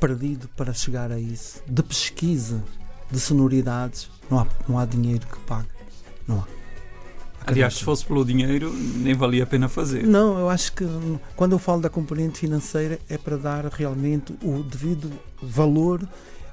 perdido 0.00 0.48
para 0.56 0.72
chegar 0.72 1.12
a 1.12 1.18
isso, 1.18 1.62
de 1.66 1.82
pesquisa, 1.82 2.62
de 3.10 3.20
sonoridades, 3.20 4.10
não 4.30 4.38
há, 4.38 4.46
não 4.66 4.78
há 4.78 4.86
dinheiro 4.86 5.26
que 5.26 5.38
pague. 5.40 5.68
Não 6.26 6.40
há. 6.40 6.44
Aliás, 7.46 7.74
se 7.74 7.84
fosse 7.84 8.04
pelo 8.04 8.24
dinheiro, 8.24 8.72
nem 8.72 9.14
valia 9.14 9.44
a 9.44 9.46
pena 9.46 9.68
fazer. 9.68 10.04
Não, 10.04 10.38
eu 10.38 10.48
acho 10.48 10.72
que 10.72 10.84
quando 11.36 11.52
eu 11.52 11.58
falo 11.58 11.80
da 11.80 11.88
componente 11.88 12.40
financeira 12.40 12.98
é 13.08 13.16
para 13.16 13.36
dar 13.36 13.66
realmente 13.66 14.34
o 14.42 14.64
devido 14.64 15.12
valor 15.40 16.02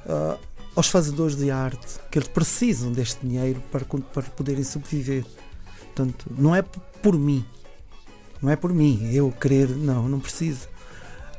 uh, 0.05 0.38
aos 0.75 0.88
fazedores 0.88 1.36
de 1.36 1.51
arte, 1.51 2.00
que 2.10 2.18
eles 2.18 2.27
precisam 2.27 2.92
deste 2.92 3.25
dinheiro 3.25 3.62
para, 3.72 3.86
para 3.86 4.24
poderem 4.24 4.63
sobreviver. 4.63 5.25
Portanto, 5.86 6.25
não 6.38 6.56
é 6.56 6.62
por 6.62 7.18
mim, 7.18 7.46
não 8.42 8.50
é 8.50 8.56
por 8.56 8.74
mim, 8.74 9.10
eu 9.13 9.32
querer, 9.32 9.70
não, 9.70 10.10
não 10.10 10.20
preciso. 10.20 10.68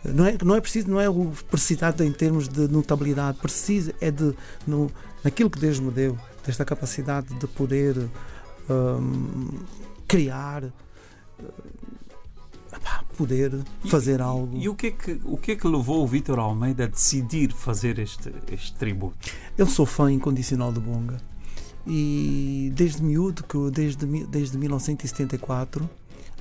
Não 0.05 0.27
é, 0.27 0.37
não 0.45 0.55
é 0.55 0.61
preciso, 0.61 0.91
não 0.91 1.01
é 1.01 1.09
o 1.09 1.33
precisado 1.51 2.05
em 2.05 2.13
termos 2.13 2.47
de 2.47 2.69
notabilidade, 2.69 3.39
precisa 3.39 3.95
é 4.01 4.11
de, 4.11 4.35
no, 4.67 4.91
naquilo 5.25 5.49
que 5.49 5.59
Deus 5.59 5.81
me 5.81 5.91
deu, 5.91 6.19
desta 6.45 6.65
capacidade 6.65 7.35
de 7.35 7.47
poder 7.47 7.97
um, 8.69 9.49
criar, 10.07 10.65
uh, 12.85 13.17
poder 13.17 13.53
fazer 13.87 14.21
e, 14.21 14.23
algo. 14.23 14.57
E 14.57 14.69
o 14.69 14.75
que, 14.75 14.89
é 14.89 14.91
que, 14.91 15.21
o 15.25 15.37
que 15.37 15.53
é 15.53 15.57
que 15.57 15.67
levou 15.67 16.03
o 16.03 16.07
Vítor 16.07 16.39
Almeida 16.39 16.85
a 16.85 16.87
decidir 16.87 17.53
fazer 17.53 17.99
este, 17.99 18.33
este 18.51 18.75
tributo? 18.75 19.17
Eu 19.57 19.67
sou 19.67 19.87
fã 19.87 20.13
incondicional 20.13 20.73
de 20.73 20.81
Bonga 20.81 21.17
e 21.87 22.73
desde 22.75 23.03
miúdo, 23.03 23.45
que 23.45 23.59
desde, 23.71 24.07
desde 24.27 24.57
1974 24.57 25.89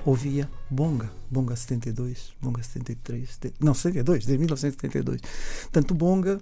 ouvia 0.04 0.50
Bonga, 0.70 1.10
Bonga 1.30 1.56
72, 1.56 2.34
Bonga 2.40 2.62
73, 2.62 3.38
não 3.60 3.74
72, 3.74 4.26
desde 4.26 4.38
1972. 4.38 5.20
Portanto, 5.62 5.94
Bonga 5.94 6.40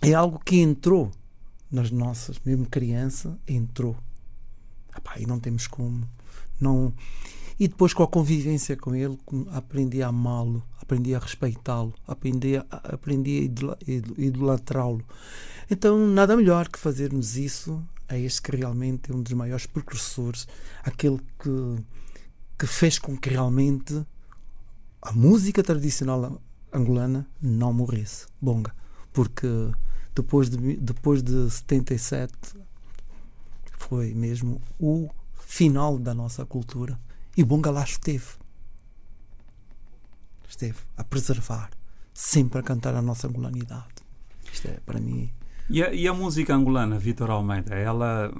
é 0.00 0.14
algo 0.14 0.40
que 0.44 0.56
entrou 0.56 1.10
nas 1.70 1.90
nossas, 1.90 2.40
mesmo 2.44 2.66
criança, 2.66 3.38
entrou 3.46 3.96
Epá, 4.98 5.14
e 5.18 5.26
não 5.26 5.38
temos 5.38 5.66
como. 5.66 6.08
Não... 6.60 6.92
E 7.58 7.66
depois, 7.66 7.92
com 7.92 8.02
a 8.02 8.08
convivência 8.08 8.76
com 8.76 8.94
ele, 8.94 9.18
aprendi 9.52 10.02
a 10.02 10.08
amá-lo, 10.08 10.62
aprendi 10.80 11.14
a 11.14 11.18
respeitá-lo, 11.18 11.92
aprendi 12.06 12.56
a, 12.56 12.64
aprendi 12.70 13.50
a 13.60 14.20
idolatrá-lo. 14.20 15.04
Então, 15.70 15.98
nada 16.06 16.36
melhor 16.36 16.68
que 16.68 16.78
fazermos 16.78 17.36
isso 17.36 17.82
a 18.08 18.16
este 18.16 18.40
que 18.40 18.56
realmente 18.56 19.10
é 19.10 19.14
um 19.14 19.22
dos 19.22 19.32
maiores 19.32 19.66
precursores, 19.66 20.48
aquele 20.82 21.18
que, 21.38 21.84
que 22.58 22.66
fez 22.66 22.98
com 22.98 23.16
que 23.16 23.28
realmente 23.28 24.02
a 25.02 25.12
música 25.12 25.62
tradicional 25.62 26.40
angolana 26.72 27.28
não 27.40 27.72
morresse. 27.72 28.26
Bonga. 28.40 28.74
Porque 29.12 29.48
depois 30.14 30.48
de, 30.48 30.76
depois 30.76 31.22
de 31.22 31.50
77 31.50 32.32
foi 33.76 34.14
mesmo 34.14 34.60
o 34.78 35.08
final 35.36 35.98
da 35.98 36.14
nossa 36.14 36.44
cultura. 36.46 36.98
E 37.38 37.44
Bonga 37.44 37.70
lá 37.70 37.84
esteve. 37.84 38.26
Esteve 40.48 40.78
a 40.96 41.04
preservar, 41.04 41.70
sempre 42.12 42.58
a 42.58 42.64
cantar 42.64 42.96
a 42.96 43.00
nossa 43.00 43.28
angolanidade. 43.28 44.02
Isto 44.52 44.66
é, 44.66 44.80
para 44.84 44.98
mim. 44.98 45.30
E 45.70 45.80
a, 45.80 45.94
e 45.94 46.08
a 46.08 46.12
música 46.12 46.52
angolana, 46.52 46.98
Vitor 46.98 47.30
Almeida, 47.30 47.76
ela 47.76 48.34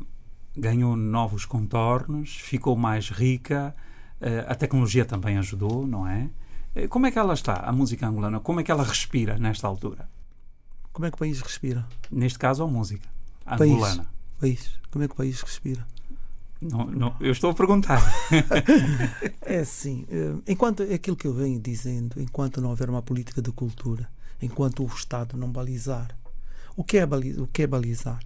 ganhou 0.57 0.97
novos 0.97 1.47
contornos, 1.47 2.39
ficou 2.39 2.77
mais 2.77 3.09
rica, 3.09 3.73
eh, 4.21 4.45
a 4.49 4.57
tecnologia 4.57 5.05
também 5.05 5.39
ajudou, 5.39 5.87
não 5.87 6.05
é? 6.05 6.29
Eh, 6.75 6.89
como 6.89 7.07
é 7.07 7.13
que 7.13 7.21
ela 7.21 7.35
está, 7.35 7.55
a 7.55 7.71
música 7.71 8.05
angolana? 8.05 8.41
Como 8.41 8.59
é 8.59 8.65
que 8.65 8.73
ela 8.73 8.83
respira 8.83 9.39
nesta 9.39 9.69
altura? 9.69 10.09
Como 10.93 11.07
é 11.07 11.11
que 11.11 11.15
o 11.15 11.19
país 11.19 11.41
respira? 11.41 11.87
Neste 12.11 12.41
caso, 12.41 12.65
a 12.65 12.67
música 12.67 13.09
angolana. 13.47 14.09
País 14.41 14.59
país? 14.59 14.81
Como 14.91 15.05
é 15.05 15.07
que 15.07 15.15
o 15.15 15.17
país 15.17 15.41
respira? 15.41 15.87
Não, 16.61 16.87
não, 16.87 17.17
eu 17.21 17.31
estou 17.31 17.51
a 17.51 17.55
perguntar. 17.55 18.03
é 19.43 19.59
assim, 19.59 20.05
eh, 20.11 20.35
enquanto 20.49 20.83
aquilo 20.83 21.17
que 21.17 21.27
eu 21.27 21.33
venho 21.33 21.61
dizendo, 21.61 22.21
enquanto 22.21 22.61
não 22.61 22.71
houver 22.71 22.91
uma 22.91 23.03
política 23.03 23.41
de 23.41 23.53
cultura, 23.53 24.09
enquanto 24.43 24.83
o 24.83 24.87
Estado 24.87 25.37
não 25.37 25.51
balizar, 25.51 26.17
o 26.77 26.83
que 26.83 26.99
é 26.99 27.07
balizar? 27.07 27.43
O 27.43 27.47
que 27.47 27.63
é 27.63 27.67
balizar? 27.67 28.21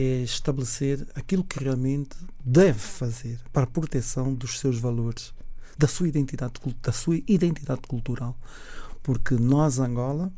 é 0.00 0.22
estabelecer 0.22 1.06
aquilo 1.14 1.42
que 1.42 1.62
realmente 1.62 2.16
deve 2.44 2.78
fazer 2.78 3.40
para 3.52 3.64
a 3.64 3.66
proteção 3.66 4.32
dos 4.32 4.60
seus 4.60 4.78
valores, 4.78 5.34
da 5.76 5.88
sua 5.88 6.08
identidade, 6.08 6.52
da 6.80 6.92
sua 6.92 7.16
identidade 7.26 7.80
cultural. 7.82 8.36
Porque 9.02 9.34
nós, 9.34 9.78
Angola, 9.80 10.32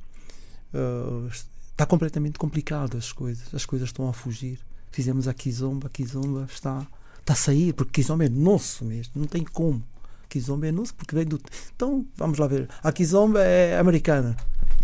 uh, 0.72 1.28
está 1.70 1.84
completamente 1.84 2.38
complicado 2.38 2.96
as 2.96 3.12
coisas, 3.12 3.54
as 3.54 3.66
coisas 3.66 3.88
estão 3.88 4.08
a 4.08 4.12
fugir. 4.12 4.58
Fizemos 4.90 5.28
a 5.28 5.34
Kizomba, 5.34 5.88
a 5.88 5.90
Kizomba 5.90 6.48
está, 6.50 6.86
está 7.30 7.32
a 7.32 7.36
sair, 7.36 7.72
porque 7.72 7.92
Kizomba 7.92 8.24
é 8.24 8.28
nosso 8.28 8.84
mesmo, 8.84 9.12
não 9.14 9.26
tem 9.26 9.44
como. 9.44 9.82
Kizomba 10.28 10.66
é 10.66 10.72
nosso 10.72 10.94
porque 10.94 11.14
vem 11.14 11.24
do. 11.24 11.40
Então, 11.74 12.06
vamos 12.16 12.38
lá 12.38 12.46
ver. 12.46 12.68
A 12.82 12.92
Kizomba 12.92 13.42
é 13.42 13.78
americana. 13.78 14.36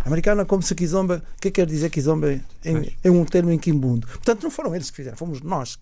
Americana, 0.05 0.45
como 0.45 0.61
se 0.61 0.75
Kizomba. 0.75 1.23
O 1.37 1.41
que 1.41 1.51
quer 1.51 1.65
dizer 1.65 1.89
Kizomba 1.89 2.31
é, 2.31 2.41
é 3.03 3.11
um 3.11 3.23
termo 3.23 3.51
em 3.51 3.57
quimbundo. 3.57 4.07
Portanto, 4.07 4.43
não 4.43 4.51
foram 4.51 4.75
eles 4.75 4.89
que 4.89 4.95
fizeram, 4.97 5.17
fomos 5.17 5.41
nós. 5.41 5.77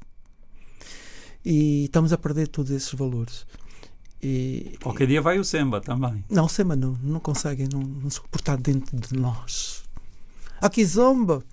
E 1.43 1.85
estamos 1.85 2.13
a 2.13 2.17
perder 2.17 2.47
todos 2.47 2.71
esses 2.71 2.93
valores. 2.93 3.45
E, 4.21 4.77
Qualquer 4.81 5.07
dia 5.07 5.21
vai 5.21 5.39
o 5.39 5.43
Semba 5.43 5.81
também. 5.81 6.23
Não, 6.29 6.45
o 6.45 6.49
Semba 6.49 6.75
não, 6.75 6.97
não 7.03 7.19
consegue 7.19 7.67
não, 7.71 7.81
não 7.81 8.09
suportar 8.09 8.57
dentro 8.57 8.97
de 8.97 9.15
nós. 9.15 9.83
A 10.61 10.69
Kizomba, 10.69 11.43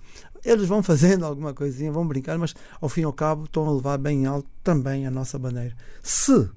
eles 0.43 0.67
vão 0.67 0.83
fazendo 0.83 1.25
alguma 1.25 1.53
coisinha, 1.53 1.91
vão 1.91 2.07
brincar, 2.07 2.37
mas 2.37 2.55
ao 2.81 2.89
fim 2.89 3.01
e 3.01 3.05
ao 3.05 3.13
cabo 3.13 3.45
estão 3.45 3.67
a 3.67 3.71
levar 3.71 3.97
bem 3.97 4.25
alto 4.25 4.49
também 4.63 5.07
a 5.07 5.11
nossa 5.11 5.39
bandeira. 5.39 5.75
Se 6.01 6.49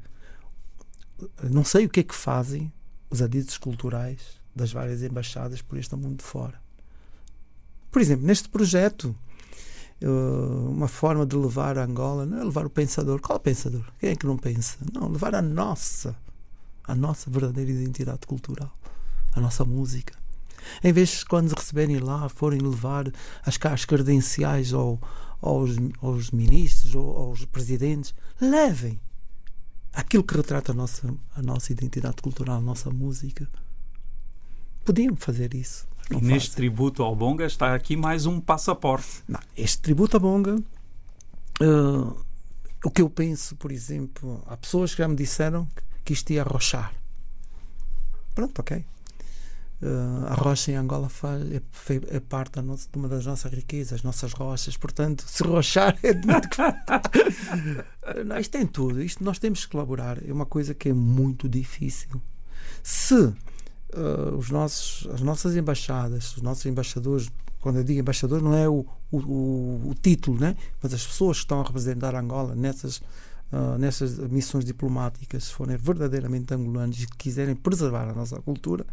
não 1.42 1.64
sei 1.64 1.86
o 1.86 1.88
que 1.88 2.00
é 2.00 2.02
que 2.02 2.14
fazem 2.14 2.72
os 3.10 3.22
adidos 3.22 3.56
culturais 3.58 4.20
das 4.54 4.72
várias 4.72 5.02
embaixadas 5.02 5.62
por 5.62 5.78
este 5.78 5.94
mundo 5.94 6.16
de 6.16 6.24
fora. 6.24 6.60
Por 7.90 8.00
exemplo, 8.00 8.26
neste 8.26 8.48
projeto, 8.48 9.14
eh, 10.00 10.06
uma 10.06 10.88
forma 10.88 11.24
de 11.24 11.36
levar 11.36 11.78
a 11.78 11.84
Angola 11.84 12.26
não 12.26 12.38
é 12.38 12.44
levar 12.44 12.66
o 12.66 12.70
pensador. 12.70 13.20
Qual 13.20 13.38
pensador? 13.38 13.84
Quem 13.98 14.10
é 14.10 14.16
que 14.16 14.26
não 14.26 14.36
pensa? 14.36 14.78
Não, 14.92 15.08
levar 15.08 15.34
a 15.34 15.42
nossa, 15.42 16.16
a 16.84 16.94
nossa 16.94 17.30
verdadeira 17.30 17.70
identidade 17.70 18.26
cultural, 18.26 18.70
a 19.32 19.40
nossa 19.40 19.64
música. 19.64 20.14
Em 20.82 20.92
vez 20.92 21.10
de 21.10 21.24
quando 21.24 21.52
receberem 21.52 21.98
lá, 21.98 22.28
forem 22.28 22.60
levar 22.60 23.10
as, 23.44 23.58
as 23.64 23.84
credenciais 23.84 24.72
ao, 24.72 25.00
aos, 25.40 25.72
aos 26.00 26.30
ministros 26.30 26.94
ou 26.94 27.16
aos 27.16 27.44
presidentes, 27.44 28.14
levem 28.40 29.00
aquilo 29.92 30.22
que 30.22 30.36
retrata 30.36 30.72
a 30.72 30.74
nossa, 30.74 31.12
a 31.34 31.42
nossa 31.42 31.72
identidade 31.72 32.16
cultural, 32.22 32.58
a 32.58 32.60
nossa 32.60 32.90
música. 32.90 33.48
Podiam 34.84 35.16
fazer 35.16 35.54
isso. 35.54 35.86
E 36.10 36.20
neste 36.20 36.54
tributo 36.54 37.02
ao 37.02 37.16
Bonga 37.16 37.44
está 37.44 37.74
aqui 37.74 37.96
mais 37.96 38.26
um 38.26 38.40
passaporte. 38.40 39.22
Não, 39.26 39.40
este 39.56 39.80
tributo 39.80 40.16
ao 40.16 40.20
Bonga, 40.20 40.56
uh, 41.60 42.24
o 42.84 42.90
que 42.90 43.02
eu 43.02 43.10
penso, 43.10 43.56
por 43.56 43.72
exemplo, 43.72 44.44
há 44.46 44.56
pessoas 44.56 44.92
que 44.94 44.98
já 44.98 45.08
me 45.08 45.16
disseram 45.16 45.66
que 46.04 46.12
isto 46.12 46.30
ia 46.32 46.42
arrochar. 46.42 46.94
Pronto, 48.34 48.60
ok. 48.60 48.84
Uh, 49.82 50.24
a 50.28 50.34
rocha 50.34 50.72
em 50.72 50.74
Angola 50.74 51.10
faz, 51.10 51.42
é, 51.52 51.60
é 52.08 52.18
parte 52.18 52.62
nossa, 52.62 52.88
de 52.90 52.98
uma 52.98 53.08
das 53.08 53.26
nossas 53.26 53.52
riquezas, 53.52 53.94
as 53.94 54.02
nossas 54.02 54.32
rochas. 54.32 54.76
Portanto, 54.76 55.24
se 55.26 55.42
rochar 55.42 55.98
é 56.02 56.14
de 56.14 56.26
muito. 56.26 56.48
Não, 58.24 58.38
isto 58.38 58.52
tem 58.52 58.66
tudo. 58.66 59.02
Isto 59.02 59.22
nós 59.22 59.38
temos 59.38 59.64
que 59.66 59.72
colaborar. 59.72 60.18
É 60.26 60.32
uma 60.32 60.46
coisa 60.46 60.72
que 60.72 60.88
é 60.88 60.94
muito 60.94 61.46
difícil. 61.46 62.22
Se 62.82 63.14
uh, 63.14 63.34
os 64.38 64.50
nossos, 64.50 65.06
as 65.12 65.20
nossas 65.20 65.54
embaixadas, 65.54 66.36
os 66.36 66.42
nossos 66.42 66.64
embaixadores, 66.64 67.30
quando 67.60 67.76
eu 67.76 67.84
digo 67.84 68.00
embaixador, 68.00 68.40
não 68.40 68.54
é 68.54 68.66
o, 68.66 68.86
o, 69.10 69.18
o, 69.18 69.90
o 69.90 69.94
título, 69.94 70.40
né? 70.40 70.56
mas 70.82 70.94
as 70.94 71.06
pessoas 71.06 71.36
que 71.36 71.44
estão 71.44 71.60
a 71.60 71.64
representar 71.64 72.14
Angola 72.14 72.54
nessas. 72.54 73.02
Uh, 73.52 73.78
nessas 73.78 74.18
missões 74.18 74.64
diplomáticas, 74.64 75.44
se 75.44 75.52
forem 75.52 75.76
verdadeiramente 75.76 76.52
angolanos 76.52 77.00
e 77.00 77.06
quiserem 77.06 77.54
preservar 77.54 78.08
a 78.08 78.12
nossa 78.12 78.42
cultura, 78.42 78.84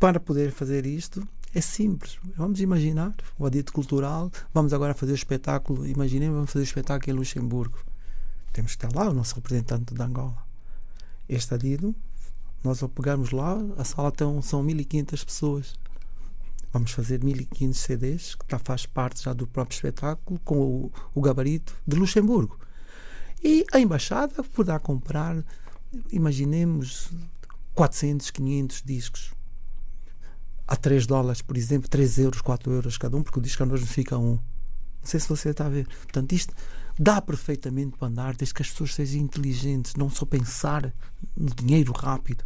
para 0.00 0.18
poder 0.18 0.50
fazer 0.50 0.86
isto, 0.86 1.22
é 1.54 1.60
simples. 1.60 2.18
Vamos 2.34 2.58
imaginar 2.60 3.14
o 3.38 3.44
adito 3.44 3.70
cultural. 3.70 4.32
Vamos 4.52 4.72
agora 4.72 4.94
fazer 4.94 5.12
o 5.12 5.14
espetáculo. 5.14 5.86
Imaginemos, 5.86 6.36
vamos 6.36 6.50
fazer 6.50 6.64
o 6.64 6.64
espetáculo 6.64 7.12
em 7.12 7.18
Luxemburgo. 7.18 7.78
Temos 8.50 8.74
que 8.74 8.86
estar 8.86 8.98
lá 8.98 9.10
o 9.10 9.12
nosso 9.12 9.34
representante 9.34 9.92
de 9.92 10.02
Angola. 10.02 10.42
Este 11.28 11.52
adido, 11.52 11.94
nós 12.64 12.82
ao 12.82 12.88
pegarmos 12.88 13.30
lá, 13.30 13.58
a 13.76 13.84
sala 13.84 14.10
tem, 14.10 14.40
são 14.40 14.62
1500 14.62 15.22
pessoas. 15.22 15.74
Vamos 16.72 16.92
fazer 16.92 17.22
1500 17.22 17.78
CDs, 17.78 18.34
que 18.34 18.58
faz 18.64 18.86
parte 18.86 19.22
já 19.22 19.34
do 19.34 19.46
próprio 19.46 19.74
espetáculo, 19.74 20.40
com 20.42 20.58
o, 20.58 20.92
o 21.14 21.20
gabarito 21.20 21.76
de 21.86 21.96
Luxemburgo. 21.96 22.58
E 23.44 23.66
a 23.70 23.78
embaixada 23.78 24.42
poderá 24.42 24.78
comprar, 24.80 25.44
imaginemos, 26.10 27.10
400, 27.74 28.30
500 28.30 28.82
discos 28.82 29.39
a 30.70 30.76
3 30.76 31.04
dólares, 31.04 31.42
por 31.42 31.56
exemplo, 31.56 31.90
3 31.90 32.18
euros, 32.20 32.40
4 32.40 32.72
euros 32.72 32.96
cada 32.96 33.16
um, 33.16 33.24
porque 33.24 33.40
o 33.40 33.42
disco 33.42 33.60
a 33.64 33.66
nós 33.66 33.82
fica 33.82 34.16
um. 34.16 34.34
Não 34.34 34.40
sei 35.02 35.18
se 35.18 35.28
você 35.28 35.48
está 35.48 35.66
a 35.66 35.68
ver. 35.68 35.88
Portanto, 35.88 36.30
isto 36.32 36.54
dá 36.96 37.20
perfeitamente 37.20 37.96
para 37.96 38.06
andar, 38.06 38.36
desde 38.36 38.54
que 38.54 38.62
as 38.62 38.70
pessoas 38.70 38.94
sejam 38.94 39.20
inteligentes, 39.20 39.96
não 39.96 40.08
só 40.08 40.24
pensar 40.24 40.94
no 41.36 41.52
dinheiro 41.52 41.92
rápido. 41.92 42.44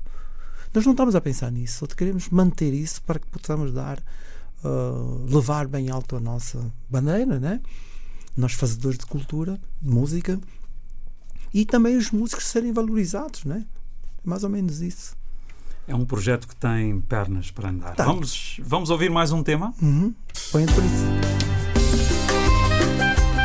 Nós 0.73 0.87
não 0.87 0.93
estamos 0.93 1.15
a 1.15 1.21
pensar 1.21 1.53
nisso, 1.53 1.81
só 1.81 1.87
queremos 1.87 2.31
manter 2.31 2.73
isso 2.73 3.03
para 3.03 3.19
que 3.19 3.27
possamos 3.27 3.75
dar, 3.75 3.99
uh, 4.65 5.27
levar 5.29 5.69
bem 5.69 5.91
alto 5.91 6.17
a 6.17 6.21
nossa 6.21 6.73
bandeira, 6.89 7.39
né? 7.39 7.61
Nós 8.35 8.55
fazedores 8.55 8.99
de 8.99 9.05
cultura, 9.05 9.61
de 9.83 9.91
música, 9.91 10.41
e 11.53 11.67
também 11.67 11.95
os 11.97 12.11
músicos 12.11 12.47
serem 12.47 12.73
valorizados, 12.73 13.45
né? 13.45 13.67
É 14.25 14.29
mais 14.29 14.45
ou 14.45 14.51
menos 14.51 14.81
isso. 14.81 15.15
É 15.87 15.95
um 15.95 16.05
projeto 16.05 16.49
que 16.49 16.57
tem 16.57 17.01
pernas 17.01 17.51
para 17.51 17.69
andar. 17.69 17.95
Tá. 17.95 18.05
Vamos, 18.05 18.61
vamos 18.65 18.91
ouvir 18.91 19.11
mais 19.11 19.33
um 19.33 19.43
tema? 19.43 19.75
Uhum. 19.83 20.15
Põe 20.51 20.67
por 20.67 20.83
isso. 20.83 21.05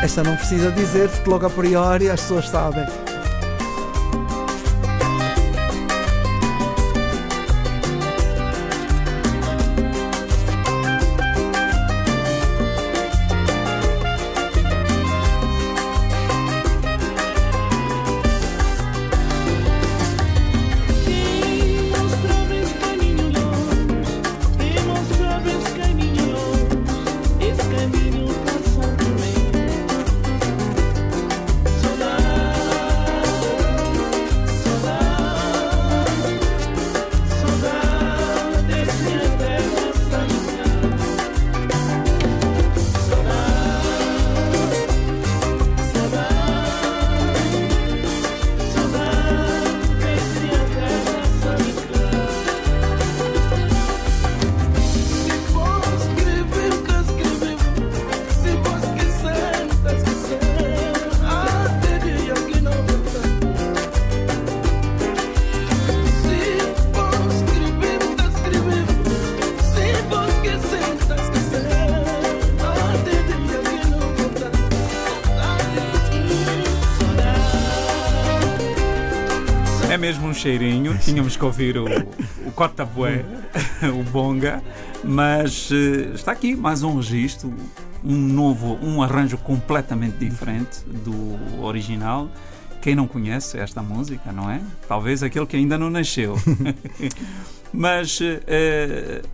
Esta 0.02 0.24
não 0.24 0.36
precisa 0.38 0.72
dizer, 0.72 1.10
porque 1.10 1.30
logo 1.30 1.46
a 1.46 1.50
priori 1.50 2.10
as 2.10 2.22
pessoas 2.22 2.48
sabem. 2.48 2.86
Cheirinho, 80.40 80.98
tínhamos 80.98 81.36
que 81.36 81.44
ouvir 81.44 81.78
o, 81.78 81.84
o 82.48 82.52
Cota 82.54 82.86
Bué, 82.86 83.26
o 83.94 84.04
Bonga, 84.10 84.64
mas 85.04 85.70
uh, 85.70 86.14
está 86.16 86.32
aqui 86.32 86.56
mais 86.56 86.82
um 86.82 86.96
registro, 86.96 87.54
um 88.02 88.16
novo, 88.16 88.80
um 88.82 89.04
arranjo 89.04 89.38
completamente 89.38 90.18
diferente 90.18 90.80
do 90.86 91.62
original. 91.62 92.30
Quem 92.82 92.96
não 92.96 93.06
conhece 93.06 93.60
esta 93.60 93.84
música, 93.84 94.32
não 94.32 94.50
é? 94.50 94.62
Talvez 94.88 95.22
aquele 95.24 95.46
que 95.46 95.58
ainda 95.58 95.78
não 95.78 95.90
nasceu. 95.90 96.38
mas 97.74 98.22
uh, 98.22 99.28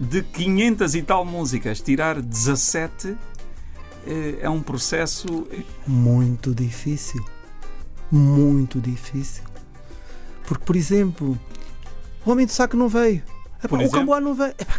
de 0.00 0.22
500 0.22 0.94
e 0.94 1.02
tal 1.02 1.26
músicas, 1.26 1.78
tirar 1.82 2.22
17 2.22 3.14
é, 4.06 4.38
é 4.40 4.48
um 4.48 4.62
processo 4.62 5.46
muito 5.86 6.54
difícil. 6.54 7.22
Muito 8.10 8.80
difícil. 8.80 9.44
Porque, 10.48 10.64
por 10.64 10.76
exemplo, 10.76 11.38
o 12.24 12.30
Homem 12.30 12.46
do 12.46 12.52
Saco 12.52 12.74
não 12.74 12.88
veio. 12.88 13.22
Epá, 13.62 13.76
o 13.76 13.90
Camboá 13.90 14.18
não 14.18 14.34
veio. 14.34 14.54
Epá, 14.58 14.78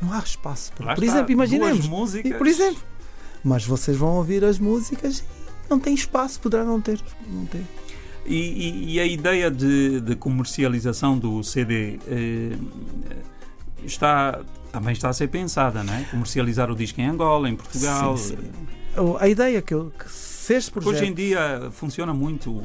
não 0.00 0.12
há 0.12 0.20
espaço. 0.20 0.72
Para... 0.74 0.94
Por 0.94 1.02
exemplo, 1.02 1.32
imaginemos. 1.32 1.88
Músicas. 1.88 2.38
Por 2.38 2.46
exemplo. 2.46 2.80
Mas 3.42 3.64
vocês 3.64 3.96
vão 3.96 4.10
ouvir 4.16 4.44
as 4.44 4.60
músicas 4.60 5.24
e 5.66 5.68
não 5.68 5.80
tem 5.80 5.94
espaço, 5.94 6.38
poderá 6.40 6.64
não 6.64 6.80
ter. 6.80 7.00
Não 7.28 7.44
ter. 7.46 7.64
E, 8.24 8.36
e, 8.36 8.94
e, 8.94 9.00
a 9.00 9.04
ideia 9.04 9.50
de, 9.50 10.00
de 10.00 10.14
comercialização 10.14 11.18
do 11.18 11.42
CD 11.42 11.98
eh, 12.06 12.56
está, 13.84 14.42
também 14.70 14.92
está 14.92 15.08
a 15.08 15.12
ser 15.12 15.26
pensada, 15.26 15.82
não 15.82 15.92
é? 15.92 16.04
Comercializar 16.04 16.70
o 16.70 16.76
disco 16.76 17.00
em 17.00 17.06
Angola, 17.06 17.48
em 17.48 17.56
Portugal. 17.56 18.16
Sim, 18.16 18.36
sim. 18.36 19.16
A 19.18 19.26
ideia 19.26 19.60
que, 19.60 19.74
eu, 19.74 19.90
que 19.98 20.08
se 20.08 20.54
este 20.54 20.70
projeto... 20.70 20.94
Hoje 20.94 21.06
em 21.06 21.14
dia 21.14 21.68
funciona 21.72 22.14
muito 22.14 22.62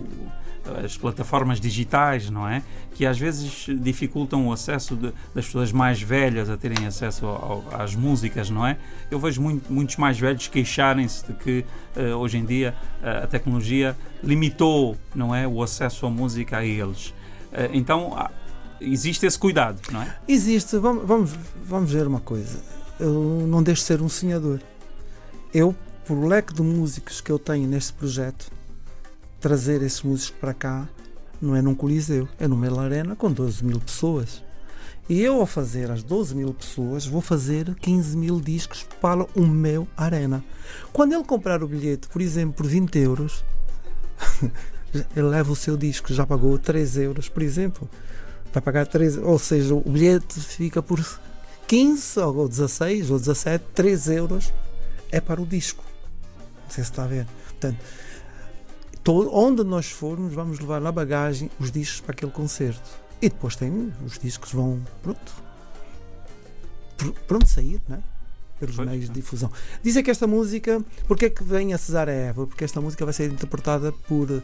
as 0.84 0.97
plataformas 0.97 1.60
digitais, 1.60 2.30
não 2.30 2.47
é? 2.47 2.63
Que 2.93 3.06
às 3.06 3.17
vezes 3.17 3.67
dificultam 3.80 4.47
o 4.47 4.54
acesso 4.54 4.95
de, 4.95 5.13
das 5.34 5.45
pessoas 5.45 5.71
mais 5.71 6.01
velhas 6.01 6.49
a 6.49 6.58
terem 6.58 6.86
acesso 6.88 7.25
ao, 7.25 7.63
às 7.71 7.95
músicas, 7.95 8.49
não 8.49 8.65
é? 8.65 8.78
Eu 9.12 9.19
vejo 9.19 9.41
muito, 9.41 9.71
muitos 9.71 9.97
mais 9.97 10.19
velhos 10.19 10.47
queixarem-se 10.47 11.25
de 11.25 11.34
que 11.34 11.65
uh, 11.95 12.15
hoje 12.15 12.38
em 12.38 12.45
dia 12.45 12.73
uh, 13.01 13.23
a 13.23 13.28
tecnologia 13.28 13.95
limitou, 14.23 14.97
não 15.13 15.34
é, 15.34 15.47
o 15.47 15.62
acesso 15.62 16.06
à 16.06 16.10
música 16.10 16.58
a 16.58 16.65
eles. 16.65 17.10
Uh, 17.51 17.71
então 17.73 18.15
existe 18.80 19.25
esse 19.25 19.38
cuidado, 19.38 19.80
não 19.91 20.01
é? 20.01 20.15
Existe. 20.28 20.78
Vamos, 20.78 21.06
vamos, 21.06 21.32
vamos 21.63 21.91
ver 21.91 22.08
uma 22.08 22.19
coisa. 22.19 22.60
Eu 22.99 23.45
não 23.47 23.62
deixo 23.62 23.82
de 23.82 23.88
ser 23.88 24.01
um 24.01 24.10
sonhador. 24.10 24.60
Eu, 25.54 25.75
por 26.06 26.25
leque 26.25 26.54
de 26.54 26.62
músicos 26.62 27.21
que 27.21 27.32
eu 27.32 27.39
tenho 27.39 27.67
neste 27.67 27.93
projeto, 27.93 28.51
trazer 29.45 29.84
esses 29.84 30.01
músicos 30.01 30.39
para 30.41 30.55
cá 30.55 30.89
não 31.39 31.55
é 31.55 31.62
num 31.62 31.75
coliseu, 31.75 32.27
é 32.39 32.47
numa 32.47 32.81
arena 32.81 33.15
com 33.15 33.31
12 33.31 33.63
mil 33.63 33.79
pessoas. 33.79 34.43
E 35.08 35.21
eu, 35.21 35.39
ao 35.39 35.45
fazer 35.45 35.91
as 35.91 36.01
12 36.01 36.34
mil 36.34 36.51
pessoas, 36.51 37.05
vou 37.05 37.21
fazer 37.21 37.75
15 37.75 38.17
mil 38.17 38.41
discos 38.41 38.88
para 38.99 39.23
o 39.39 39.45
meu 39.45 39.88
arena. 39.95 40.43
Quando 40.91 41.13
ele 41.13 41.23
comprar 41.23 41.62
o 41.62 41.67
bilhete, 41.67 42.08
por 42.08 42.23
exemplo, 42.23 42.55
por 42.55 42.65
20 42.65 42.97
euros, 42.97 43.45
ele 45.15 45.27
leva 45.27 45.51
o 45.51 45.55
seu 45.55 45.77
disco, 45.77 46.12
já 46.12 46.25
pagou 46.25 46.58
3 46.58 46.97
euros, 46.97 47.29
por 47.29 47.43
exemplo. 47.43 47.88
Vai 48.51 48.63
pagar 48.63 48.88
3, 48.88 49.17
ou 49.17 49.38
seja, 49.38 49.75
o 49.75 49.81
bilhete 49.81 50.39
fica 50.39 50.81
por 50.81 50.99
15 51.67 52.19
ou 52.19 52.49
16 52.49 53.12
ou 53.12 53.19
17, 53.19 53.63
3 53.75 54.08
euros 54.08 54.51
é 55.12 55.21
para 55.21 55.39
o 55.39 55.45
disco. 55.45 55.84
Não 56.63 56.71
sei 56.71 56.84
se 56.84 56.89
está 56.89 57.03
a 57.03 57.08
ver. 57.08 57.27
Portanto, 57.43 57.77
todo, 59.05 59.33
onde 59.33 59.63
nós 59.63 59.91
formos, 59.91 60.33
vamos 60.33 60.59
levar 60.59 60.81
na 60.81 60.91
bagagem 60.91 61.49
os 61.59 61.71
discos 61.71 62.01
para 62.01 62.11
aquele 62.11 62.31
concerto. 62.31 62.89
E 63.21 63.29
depois 63.29 63.55
tem 63.55 63.93
os 64.03 64.17
discos 64.17 64.51
vão 64.51 64.81
pronto. 65.01 65.45
Pronto 67.27 67.47
sair, 67.47 67.79
não 67.87 67.97
é? 67.97 67.99
Pelos 68.59 68.75
pois, 68.75 68.89
meios 68.89 69.05
de 69.05 69.13
difusão. 69.13 69.51
Dizem 69.83 70.03
que 70.03 70.09
esta 70.09 70.25
música, 70.25 70.83
porque 71.07 71.25
é 71.25 71.29
que 71.29 71.43
vem 71.43 71.73
a 71.73 71.77
Cesar 71.77 72.09
Eva? 72.09 72.47
Porque 72.47 72.63
esta 72.63 72.81
música 72.81 73.05
vai 73.05 73.13
ser 73.13 73.31
interpretada 73.31 73.91
por 73.91 74.31
uh, 74.31 74.41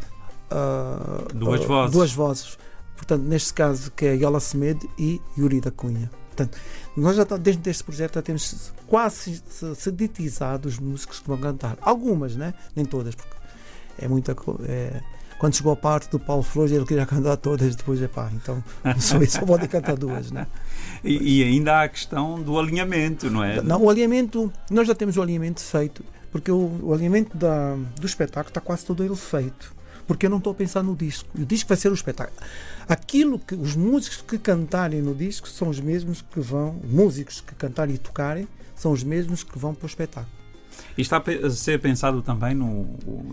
duas 1.33 1.61
uh, 1.61 1.67
vozes. 1.67 1.91
Duas 1.91 2.13
vozes. 2.13 2.57
Portanto, 2.95 3.23
neste 3.23 3.53
caso, 3.53 3.91
que 3.91 4.05
é 4.05 4.15
Yola 4.15 4.39
Semedo 4.39 4.87
e 4.99 5.19
Yuri 5.37 5.59
da 5.59 5.71
Cunha. 5.71 6.11
Portanto, 6.27 6.57
nós 6.95 7.15
já 7.15 7.23
dentro 7.23 7.61
deste 7.61 7.83
projeto 7.83 8.15
já 8.15 8.21
temos 8.21 8.71
quase 8.85 9.41
seditizado 9.75 10.69
os 10.69 10.77
músicos 10.77 11.19
que 11.19 11.27
vão 11.27 11.37
cantar. 11.37 11.77
Algumas, 11.81 12.35
né? 12.35 12.53
Nem 12.75 12.85
todas, 12.85 13.15
porque 13.15 13.40
é 13.99 14.07
muita 14.07 14.35
é, 14.67 15.01
quando 15.39 15.55
chegou 15.55 15.71
a 15.71 15.75
parte 15.75 16.09
do 16.09 16.19
Paulo 16.19 16.43
Flores 16.43 16.71
ele 16.71 16.85
queria 16.85 17.05
cantar 17.05 17.37
todas 17.37 17.75
depois 17.75 18.01
é 18.01 18.07
pá 18.07 18.29
então 18.33 18.63
só, 18.99 19.23
só 19.25 19.45
pode 19.45 19.67
cantar 19.67 19.95
duas 19.95 20.31
né? 20.31 20.47
e, 21.03 21.39
e, 21.39 21.43
ainda 21.43 21.77
há 21.77 21.83
a 21.83 21.89
questão 21.89 22.41
do 22.41 22.59
alinhamento 22.59 23.29
não 23.29 23.43
é? 23.43 23.61
Não 23.61 23.81
o 23.81 23.89
alinhamento 23.89 24.51
nós 24.69 24.87
já 24.87 24.95
temos 24.95 25.17
o 25.17 25.21
alinhamento 25.21 25.61
feito 25.61 26.03
porque 26.31 26.51
o, 26.51 26.79
o 26.83 26.93
alinhamento 26.93 27.37
da, 27.37 27.75
do 27.99 28.05
espetáculo 28.05 28.49
está 28.49 28.61
quase 28.61 28.85
todo 28.85 29.03
ele 29.03 29.15
feito 29.15 29.73
porque 30.07 30.25
eu 30.25 30.29
não 30.29 30.39
estou 30.39 30.51
a 30.51 30.55
pensar 30.55 30.83
no 30.83 30.93
disco. 30.93 31.29
O 31.35 31.45
disco 31.45 31.69
vai 31.69 31.77
ser 31.77 31.89
o 31.89 31.93
espetáculo. 31.93 32.37
Aquilo 32.89 33.39
que 33.39 33.55
os 33.55 33.77
músicos 33.77 34.21
que 34.21 34.37
cantarem 34.37 35.01
no 35.01 35.15
disco 35.15 35.47
são 35.47 35.69
os 35.69 35.79
mesmos 35.79 36.21
que 36.21 36.39
vão 36.41 36.81
músicos 36.83 37.39
que 37.39 37.55
cantarem 37.55 37.95
e 37.95 37.97
tocarem 37.97 38.45
são 38.75 38.91
os 38.91 39.03
mesmos 39.03 39.41
que 39.41 39.57
vão 39.57 39.73
para 39.73 39.85
o 39.85 39.87
espetáculo 39.87 40.40
e 41.01 41.03
está 41.03 41.17
a 41.17 41.49
ser 41.49 41.81
pensado 41.81 42.21
também 42.21 42.53
no, 42.53 42.83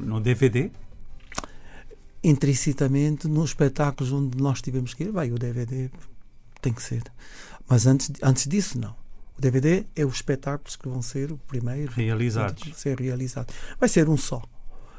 no 0.01 0.21
DVD? 0.21 0.71
Intrinsecamente, 2.25 3.29
nos 3.29 3.51
espetáculos 3.51 4.11
onde 4.11 4.43
nós 4.43 4.63
tivemos 4.63 4.95
que 4.95 5.05
ir, 5.05 5.13
vai, 5.13 5.31
o 5.31 5.39
DVD 5.39 5.91
tem 6.63 6.73
que 6.73 6.83
ser. 6.83 7.03
Mas 7.69 7.87
antes, 7.87 8.11
antes 8.23 8.49
disso, 8.49 8.79
não. 8.79 8.97
O 9.37 9.41
DVD 9.41 9.85
é 9.95 10.05
os 10.05 10.15
espetáculos 10.15 10.77
que 10.77 10.89
vão 10.89 11.03
ser 11.03 11.31
o 11.31 11.37
primeiro 11.37 11.93
realizados. 11.93 12.75
Ser 12.75 12.99
realizado. 12.99 13.53
Vai 13.79 13.89
ser 13.89 14.09
um 14.09 14.17
só. 14.17 14.43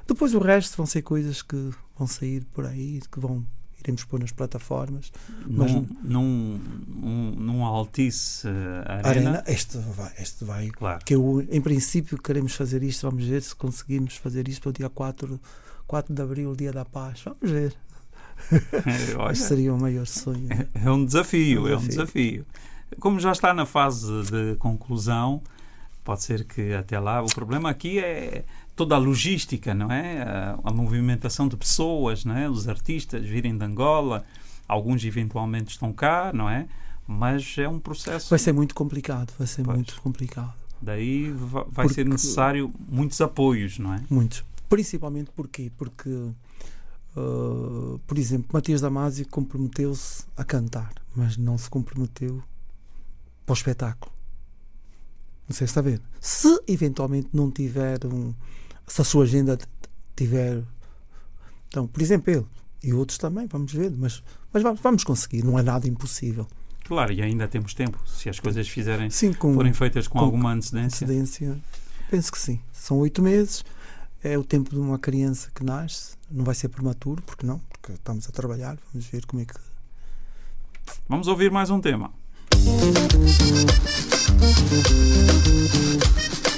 Depois 0.07 0.35
o 0.35 0.39
resto 0.39 0.77
vão 0.77 0.85
ser 0.85 1.01
coisas 1.01 1.41
que 1.41 1.71
vão 1.97 2.07
sair 2.07 2.45
por 2.53 2.65
aí, 2.65 3.01
que 3.11 3.19
vão 3.19 3.45
iremos 3.83 4.03
pôr 4.03 4.19
nas 4.19 4.31
plataformas. 4.31 5.11
Mas 5.47 5.71
num, 5.71 5.87
num, 6.03 6.61
num, 6.87 7.31
num 7.31 7.65
Altice 7.65 8.47
uh, 8.47 8.51
Arena. 8.85 9.09
arena. 9.09 9.43
Este 9.47 9.77
vai, 9.77 10.11
este 10.19 10.43
vai. 10.43 10.69
Claro. 10.69 11.03
Que 11.05 11.15
eu, 11.15 11.45
em 11.49 11.61
princípio, 11.61 12.17
queremos 12.21 12.53
fazer 12.55 12.83
isto. 12.83 13.09
Vamos 13.09 13.25
ver 13.25 13.41
se 13.41 13.55
conseguimos 13.55 14.15
fazer 14.17 14.47
isto 14.47 14.61
para 14.61 14.69
o 14.69 14.73
dia 14.73 14.89
4, 14.89 15.39
4 15.87 16.13
de 16.13 16.21
Abril, 16.21 16.55
dia 16.55 16.71
da 16.71 16.85
paz. 16.85 17.21
Vamos 17.23 17.49
ver. 17.49 17.73
Olha, 19.17 19.35
seria 19.35 19.73
o 19.73 19.79
maior 19.79 20.05
sonho. 20.05 20.47
É, 20.51 20.85
é 20.85 20.91
um 20.91 21.03
desafio. 21.05 21.67
É 21.67 21.77
um 21.77 21.87
desafio. 21.87 22.45
Como 22.99 23.19
já 23.19 23.31
está 23.31 23.53
na 23.53 23.65
fase 23.65 24.23
de 24.23 24.55
conclusão, 24.57 25.41
pode 26.03 26.23
ser 26.23 26.43
que 26.45 26.73
até 26.73 26.99
lá. 26.99 27.21
O 27.21 27.27
problema 27.27 27.69
aqui 27.69 27.99
é 27.99 28.43
toda 28.79 28.95
a 28.95 28.97
logística, 28.97 29.73
não 29.73 29.91
é? 29.91 30.21
A, 30.21 30.57
a, 30.63 30.71
movimentação 30.71 31.49
de 31.49 31.57
pessoas, 31.57 32.23
não 32.23 32.37
é? 32.37 32.49
Os 32.49 32.65
artistas 32.69 33.25
virem 33.25 33.57
de 33.57 33.65
Angola, 33.65 34.23
alguns 34.65 35.03
eventualmente 35.03 35.71
estão 35.71 35.91
cá, 35.91 36.31
não 36.33 36.49
é? 36.49 36.65
Mas 37.05 37.57
é 37.57 37.67
um 37.67 37.77
processo. 37.77 38.29
Vai 38.29 38.39
ser 38.39 38.53
muito 38.53 38.73
complicado, 38.73 39.33
vai 39.37 39.45
ser 39.45 39.63
pois. 39.63 39.75
muito 39.75 40.01
complicado. 40.01 40.53
Daí 40.81 41.29
vai 41.29 41.65
porque, 41.65 41.93
ser 41.93 42.05
necessário 42.05 42.73
muitos 42.87 43.19
apoios, 43.19 43.77
não 43.77 43.93
é? 43.93 44.01
Muitos. 44.09 44.45
Principalmente 44.69 45.29
porquê? 45.35 45.69
Porque, 45.77 46.09
uh, 46.09 47.99
por 48.07 48.17
exemplo, 48.17 48.47
Matias 48.53 48.79
Damasio 48.79 49.27
comprometeu-se 49.27 50.23
a 50.37 50.45
cantar, 50.45 50.93
mas 51.13 51.35
não 51.35 51.57
se 51.57 51.69
comprometeu 51.69 52.41
para 53.45 53.51
o 53.51 53.57
espetáculo. 53.57 54.13
Não 55.49 55.53
sei 55.53 55.67
se 55.67 55.71
está 55.71 55.81
a 55.81 55.83
ver. 55.83 56.01
Se 56.21 56.63
eventualmente 56.65 57.27
não 57.33 57.51
tiver 57.51 58.05
um, 58.05 58.33
se 58.89 59.01
a 59.01 59.03
sua 59.03 59.23
agenda 59.23 59.57
tiver. 60.15 60.63
Então, 61.67 61.87
por 61.87 62.01
exemplo, 62.01 62.31
ele 62.31 62.45
e 62.83 62.93
outros 62.93 63.17
também, 63.17 63.45
vamos 63.47 63.73
ver, 63.73 63.91
mas, 63.91 64.23
mas 64.53 64.63
vamos, 64.63 64.79
vamos 64.81 65.03
conseguir, 65.03 65.43
não 65.43 65.59
é 65.59 65.61
nada 65.61 65.87
impossível. 65.87 66.47
Claro, 66.85 67.11
e 67.11 67.21
ainda 67.21 67.47
temos 67.47 67.73
tempo, 67.73 67.99
se 68.07 68.29
as 68.29 68.39
coisas 68.39 68.67
fizerem, 68.67 69.09
sim, 69.09 69.33
com, 69.33 69.53
forem 69.53 69.73
feitas 69.73 70.07
com, 70.07 70.17
com 70.17 70.25
alguma 70.25 70.53
antecedência. 70.53 71.05
antecedência. 71.05 71.59
Penso 72.09 72.31
que 72.31 72.39
sim. 72.39 72.59
São 72.71 72.97
oito 72.99 73.21
meses, 73.21 73.63
é 74.23 74.37
o 74.37 74.43
tempo 74.43 74.71
de 74.71 74.77
uma 74.77 74.97
criança 74.97 75.51
que 75.53 75.63
nasce, 75.63 76.15
não 76.31 76.43
vai 76.43 76.55
ser 76.55 76.69
prematuro, 76.69 77.21
porque 77.21 77.45
não, 77.45 77.59
porque 77.69 77.91
estamos 77.91 78.27
a 78.27 78.31
trabalhar, 78.31 78.77
vamos 78.91 79.07
ver 79.07 79.25
como 79.25 79.41
é 79.41 79.45
que. 79.45 79.53
Vamos 81.07 81.27
ouvir 81.27 81.51
mais 81.51 81.69
um 81.69 81.79
tema. 81.79 82.11
Rasga 84.39 86.48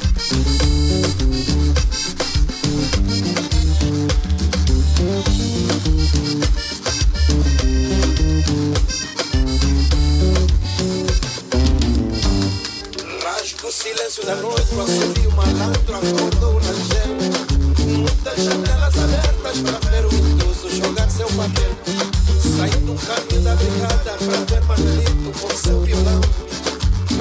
Saindo 22.58 22.94
do 22.94 23.00
caminho 23.06 23.42
da 23.42 23.56
brigada 23.56 24.18
para 24.18 24.46
ver 24.46 24.62
Manelito 24.66 25.40
com 25.40 25.50
seu 25.56 25.82
violão. 25.82 26.22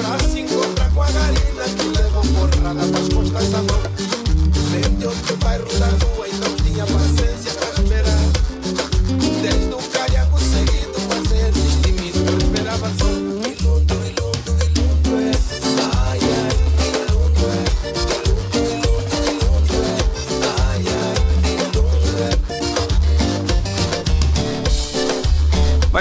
Pra 0.01 0.17
se 0.17 0.39
encontrar 0.39 0.91
com 0.93 1.03
a 1.03 1.11
garina 1.11 1.63
que 1.77 1.87
leva 1.95 2.21
porrada 2.21 2.87
para 2.87 2.99
as 2.99 3.09
costas 3.09 3.49
da 3.49 3.57
mão. 3.59 3.81
De 4.97 5.05
outro 5.05 5.37
bairro 5.37 5.65
da 5.79 5.85
rua 5.85 6.27
e 6.27 6.33
não 6.37 6.55
tinha 6.55 6.85
paciência 6.85 7.51
para 7.53 7.80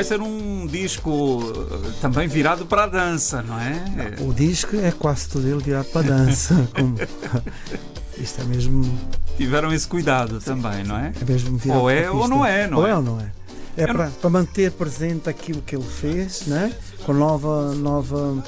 Vai 0.01 0.05
ser 0.07 0.23
um 0.23 0.67
disco 0.67 1.43
eh, 1.45 1.91
também 2.01 2.27
virado 2.27 2.65
para 2.65 2.85
a 2.85 2.87
dança, 2.87 3.43
não 3.43 3.61
é? 3.61 4.17
O 4.21 4.33
disco 4.33 4.75
é 4.77 4.91
quase 4.91 5.29
todo 5.29 5.47
ele 5.47 5.63
virado 5.63 5.85
para 5.91 6.01
a 6.01 6.05
dança. 6.05 6.67
como... 6.75 6.97
Isto 8.17 8.41
é 8.41 8.45
mesmo. 8.45 8.99
Tiveram 9.37 9.71
esse 9.71 9.87
cuidado 9.87 10.41
também, 10.41 10.85
não 10.85 10.97
é? 10.97 11.13
É 11.21 11.25
mesmo 11.31 11.59
virado 11.59 11.81
Ou 11.81 11.91
é 11.91 12.11
ou 12.11 12.27
não 12.27 12.47
é, 12.47 12.67
não 12.67 12.79
ou 12.79 12.87
é? 12.87 12.91
é 12.91 12.95
ou 12.95 13.03
não 13.03 13.21
é? 13.21 13.31
É 13.77 13.87
para, 13.87 14.07
para 14.09 14.31
manter 14.31 14.73
presente 14.73 15.29
aquilo 15.29 15.61
que 15.61 15.77
ele 15.77 15.85
fez, 15.85 16.47
né? 16.47 16.73
com 17.05 17.13
nova, 17.13 17.75
nova, 17.75 18.43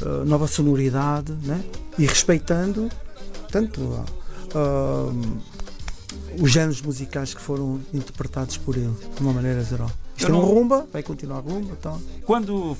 eh, 0.00 0.24
nova 0.24 0.46
sonoridade 0.46 1.34
né? 1.42 1.62
e 1.98 2.06
respeitando 2.06 2.90
tanto 3.52 4.02
ah, 4.54 5.12
os 6.40 6.50
géneros 6.50 6.80
musicais 6.80 7.34
que 7.34 7.40
foram 7.42 7.82
interpretados 7.92 8.56
por 8.56 8.78
ele 8.78 8.96
de 9.14 9.20
uma 9.20 9.34
maneira 9.34 9.62
geral. 9.62 9.90
Isto 10.16 10.30
Eu 10.30 10.34
é 10.34 10.38
um 10.38 10.40
não- 10.42 10.48
rumba, 10.54 10.86
vai 10.92 11.02
continuar 11.02 11.40
rumba. 11.40 11.72
Então. 11.78 12.00
Quando 12.24 12.76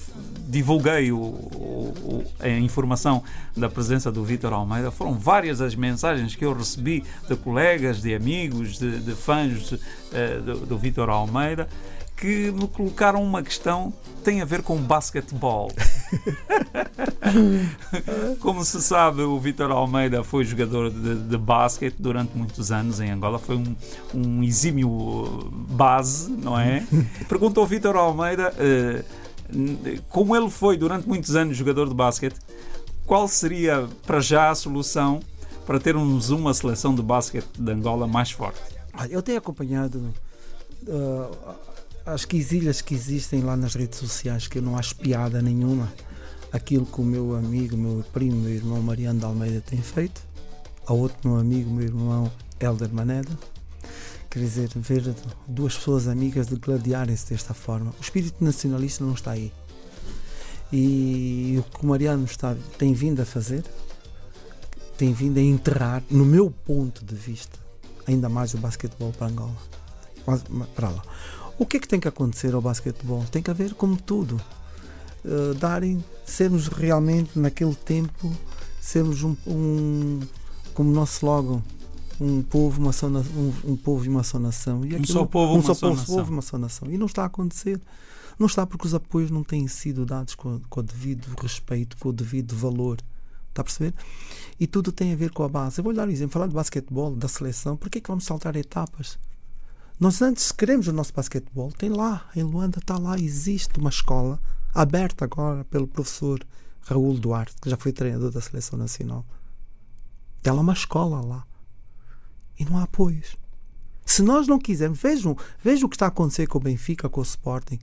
divulguei 0.49 1.12
o- 1.12 1.18
o- 1.18 2.25
a 2.40 2.49
informação 2.49 3.22
da 3.57 3.68
presença 3.68 4.11
do 4.11 4.25
Vítor 4.25 4.53
Almeida, 4.53 4.90
foram 4.90 5.14
várias 5.18 5.61
as 5.61 5.75
mensagens 5.75 6.35
que 6.35 6.44
eu 6.44 6.53
recebi 6.55 7.05
de 7.29 7.37
colegas, 7.37 8.01
de 8.01 8.14
amigos, 8.14 8.79
de, 8.79 9.01
de 9.01 9.12
fãs 9.12 9.75
eh, 10.12 10.38
do, 10.38 10.66
do 10.66 10.79
Vítor 10.79 11.11
Almeida, 11.11 11.68
que 12.16 12.50
me 12.52 12.66
colocaram 12.68 13.22
uma 13.22 13.42
questão 13.42 13.92
que 13.92 14.22
tem 14.24 14.40
a 14.40 14.44
ver 14.44 14.62
com 14.62 14.76
basquetebol. 14.76 15.70
Como 18.40 18.64
se 18.64 18.81
sabe, 18.81 19.22
o 19.22 19.38
Vítor 19.38 19.70
Almeida 19.70 20.22
foi 20.24 20.44
jogador 20.44 20.90
de, 20.90 21.14
de 21.16 21.37
basquete 21.38 21.96
durante 21.98 22.37
muitos 22.37 22.70
anos 22.72 23.00
em 23.00 23.11
Angola, 23.11 23.38
foi 23.38 23.57
um, 23.57 23.76
um 24.14 24.42
exímio 24.42 25.50
base, 25.68 26.31
não 26.31 26.59
é? 26.59 26.87
Perguntou 27.29 27.62
ao 27.62 27.66
Vítor 27.68 27.96
Almeida, 27.96 28.52
n- 29.52 30.00
como 30.09 30.35
ele 30.37 30.50
foi 30.50 30.76
durante 30.76 31.07
muitos 31.09 31.35
anos 31.37 31.57
jogador 31.57 31.88
de 31.88 31.94
basquete, 31.94 32.37
qual 33.05 33.29
seria 33.29 33.87
para 34.07 34.20
já 34.20 34.50
a 34.50 34.55
solução 34.55 35.20
para 35.66 35.79
termos 35.81 36.31
uma 36.31 36.55
seleção 36.55 36.94
de 36.94 37.02
basquete 37.02 37.48
de 37.59 37.72
Angola 37.72 38.07
mais 38.07 38.31
forte? 38.31 38.61
Eu 39.11 39.22
tenho 39.22 39.38
acompanhado 39.38 40.12
ah, 40.88 41.55
as 42.07 42.25
quesilhas 42.25 42.81
que 42.81 42.95
existem 42.95 43.42
lá 43.42 43.57
nas 43.57 43.75
redes 43.75 43.99
sociais, 43.99 44.47
que 44.47 44.59
eu 44.59 44.62
não 44.62 44.79
acho 44.79 44.95
piada 44.95 45.42
nenhuma. 45.42 45.92
Aquilo 46.53 46.87
que 46.87 47.01
o 47.01 47.05
meu 47.05 47.35
amigo, 47.35 47.77
meu 47.77 48.05
primo, 48.12 48.40
meu 48.42 48.53
irmão 48.53 48.81
Mariano 48.81 49.19
de 49.19 49.25
Almeida 49.25 49.61
tem 49.61 49.83
feito, 49.83 50.23
a 50.87 50.92
outro 50.92 51.29
meu 51.29 51.38
amigo, 51.38 51.69
meu 51.69 51.85
irmão 51.85 52.31
Helder 52.61 52.92
Maneda. 52.95 53.37
Quer 54.31 54.38
dizer, 54.38 54.71
ver 54.77 55.14
duas 55.49 55.77
pessoas 55.77 56.07
amigas 56.07 56.47
de 56.47 56.57
gladiarem-se 56.57 57.31
desta 57.31 57.53
forma. 57.53 57.92
O 57.99 58.03
espírito 58.03 58.42
nacionalista 58.42 59.05
não 59.05 59.14
está 59.14 59.33
aí. 59.33 59.53
E 60.73 61.57
o 61.59 61.62
que 61.64 61.85
o 61.85 61.88
Mariano 61.88 62.25
está, 62.25 62.55
tem 62.79 62.92
vindo 62.92 63.21
a 63.21 63.25
fazer, 63.25 63.64
tem 64.97 65.12
vindo 65.12 65.38
a 65.38 65.42
enterrar, 65.42 66.03
no 66.09 66.25
meu 66.25 66.51
ponto 66.51 67.05
de 67.05 67.14
vista, 67.14 67.59
ainda 68.07 68.29
mais 68.29 68.55
o 68.55 68.59
basquetebol 68.59 69.12
para 69.12 69.27
Angola. 69.27 69.57
Para 70.75 70.90
lá. 70.90 71.03
O 71.59 71.64
que 71.66 71.79
é 71.79 71.81
que 71.81 71.88
tem 71.88 71.99
que 72.01 72.09
acontecer 72.09 72.55
ao 72.55 72.61
basquetebol? 72.61 73.25
Tem 73.31 73.42
que 73.42 73.51
haver 73.51 73.75
como 73.75 73.97
tudo. 73.97 74.40
eh, 75.25 75.55
darem, 75.59 76.05
sermos 76.25 76.69
realmente 76.69 77.37
naquele 77.37 77.75
tempo, 77.75 78.33
sermos 78.81 79.25
um, 79.25 79.35
um 79.45 80.21
como 80.73 80.92
nosso 80.92 81.14
slogan, 81.16 81.61
um 82.21 82.42
povo, 82.42 82.81
uma 82.81 82.92
só, 82.92 83.09
um, 83.09 83.53
um 83.64 83.77
povo 83.77 84.05
e 84.05 84.09
uma 84.09 84.23
só 84.23 84.38
nação. 84.38 84.85
E 84.85 84.92
Um 84.95 84.99
aquilo- 84.99 85.07
só 85.19 85.27
povo, 85.27 85.53
um 85.53 85.57
uma 85.57 85.62
só 85.62 85.75
só 85.75 85.88
povo, 85.88 86.01
nação. 86.01 86.16
povo, 86.16 86.33
uma 86.33 86.42
só 86.42 86.59
nação. 86.59 86.88
E 86.92 86.97
não 86.97 87.07
está 87.07 87.23
a 87.25 87.27
acontecer. 87.27 87.81
Não 88.38 88.47
está 88.47 88.64
porque 88.66 88.87
os 88.87 88.95
apoios 88.95 89.31
não 89.33 89.42
têm 89.42 89.66
sido 89.66 90.07
dados 90.07 90.35
com, 90.37 90.61
com 90.71 90.79
o 90.81 90.83
devido 90.83 91.27
respeito, 91.40 91.97
com 91.97 92.11
o 92.11 92.12
devido 92.12 92.55
valor. 92.55 92.99
Está 93.49 93.62
a 93.62 93.64
perceber? 93.64 93.95
E 94.61 94.66
tudo 94.69 94.92
tem 94.92 95.12
a 95.12 95.16
ver 95.16 95.31
com 95.31 95.42
a 95.42 95.49
base. 95.49 95.81
Eu 95.81 95.85
vou 95.85 95.92
dar 95.92 96.07
um 96.07 96.11
exemplo. 96.12 96.35
Falar 96.35 96.47
de 96.47 96.55
basquetebol, 96.55 97.16
da 97.16 97.27
seleção, 97.27 97.77
por 97.77 97.90
que 97.90 97.99
é 97.99 98.01
que 98.01 98.09
vamos 98.09 98.25
saltar 98.25 98.55
etapas? 98.55 99.19
Nós 99.98 100.20
antes 100.20 100.52
queremos 100.52 100.88
o 100.88 100.92
nosso 100.92 101.12
basquetebol. 101.14 101.72
Tem 101.72 101.88
lá, 101.88 102.28
em 102.37 102.42
Luanda, 102.42 102.78
está 102.78 102.98
lá, 102.98 103.18
existe 103.18 103.78
uma 103.78 103.88
escola 103.88 104.38
aberta 104.74 105.24
agora 105.24 105.64
pelo 105.64 105.87
professor 105.87 106.46
Raul 106.82 107.18
Duarte, 107.18 107.56
que 107.61 107.70
já 107.70 107.78
foi 107.78 107.92
treinador 107.92 108.30
da 108.30 108.40
seleção 108.42 108.78
nacional. 108.78 109.24
Tem 110.42 110.52
lá 110.52 110.61
uma 110.61 110.74
escola 110.74 111.20
lá. 111.22 111.46
E 112.59 112.64
não 112.64 112.78
há 112.78 112.82
apoios. 112.82 113.37
Se 114.04 114.22
nós 114.22 114.46
não 114.46 114.59
quisermos, 114.59 115.00
vejam, 115.00 115.37
vejam 115.62 115.87
o 115.87 115.88
que 115.88 115.96
está 115.96 116.04
a 116.04 116.09
acontecer 116.09 116.46
com 116.46 116.59
o 116.59 116.61
Benfica, 116.61 117.09
com 117.09 117.20
o 117.20 117.24
Sporting. 117.24 117.78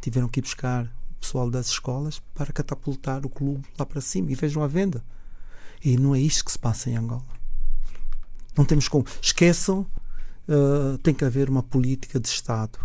Tiveram 0.00 0.28
que 0.28 0.40
ir 0.40 0.42
buscar 0.42 0.84
o 0.84 1.20
pessoal 1.20 1.50
das 1.50 1.68
escolas 1.68 2.20
para 2.34 2.52
catapultar 2.52 3.24
o 3.24 3.30
clube 3.30 3.66
lá 3.78 3.86
para 3.86 4.02
cima 4.02 4.30
e 4.30 4.34
vejam 4.34 4.62
a 4.62 4.68
venda. 4.68 5.02
E 5.82 5.96
não 5.96 6.14
é 6.14 6.20
isto 6.20 6.44
que 6.44 6.52
se 6.52 6.58
passa 6.58 6.90
em 6.90 6.96
Angola. 6.96 7.24
Não 8.56 8.64
temos 8.66 8.86
como. 8.86 9.04
Esqueçam, 9.20 9.86
uh, 10.48 10.98
tem 10.98 11.14
que 11.14 11.24
haver 11.24 11.48
uma 11.48 11.62
política 11.62 12.18
de 12.20 12.28
Estado. 12.28 12.78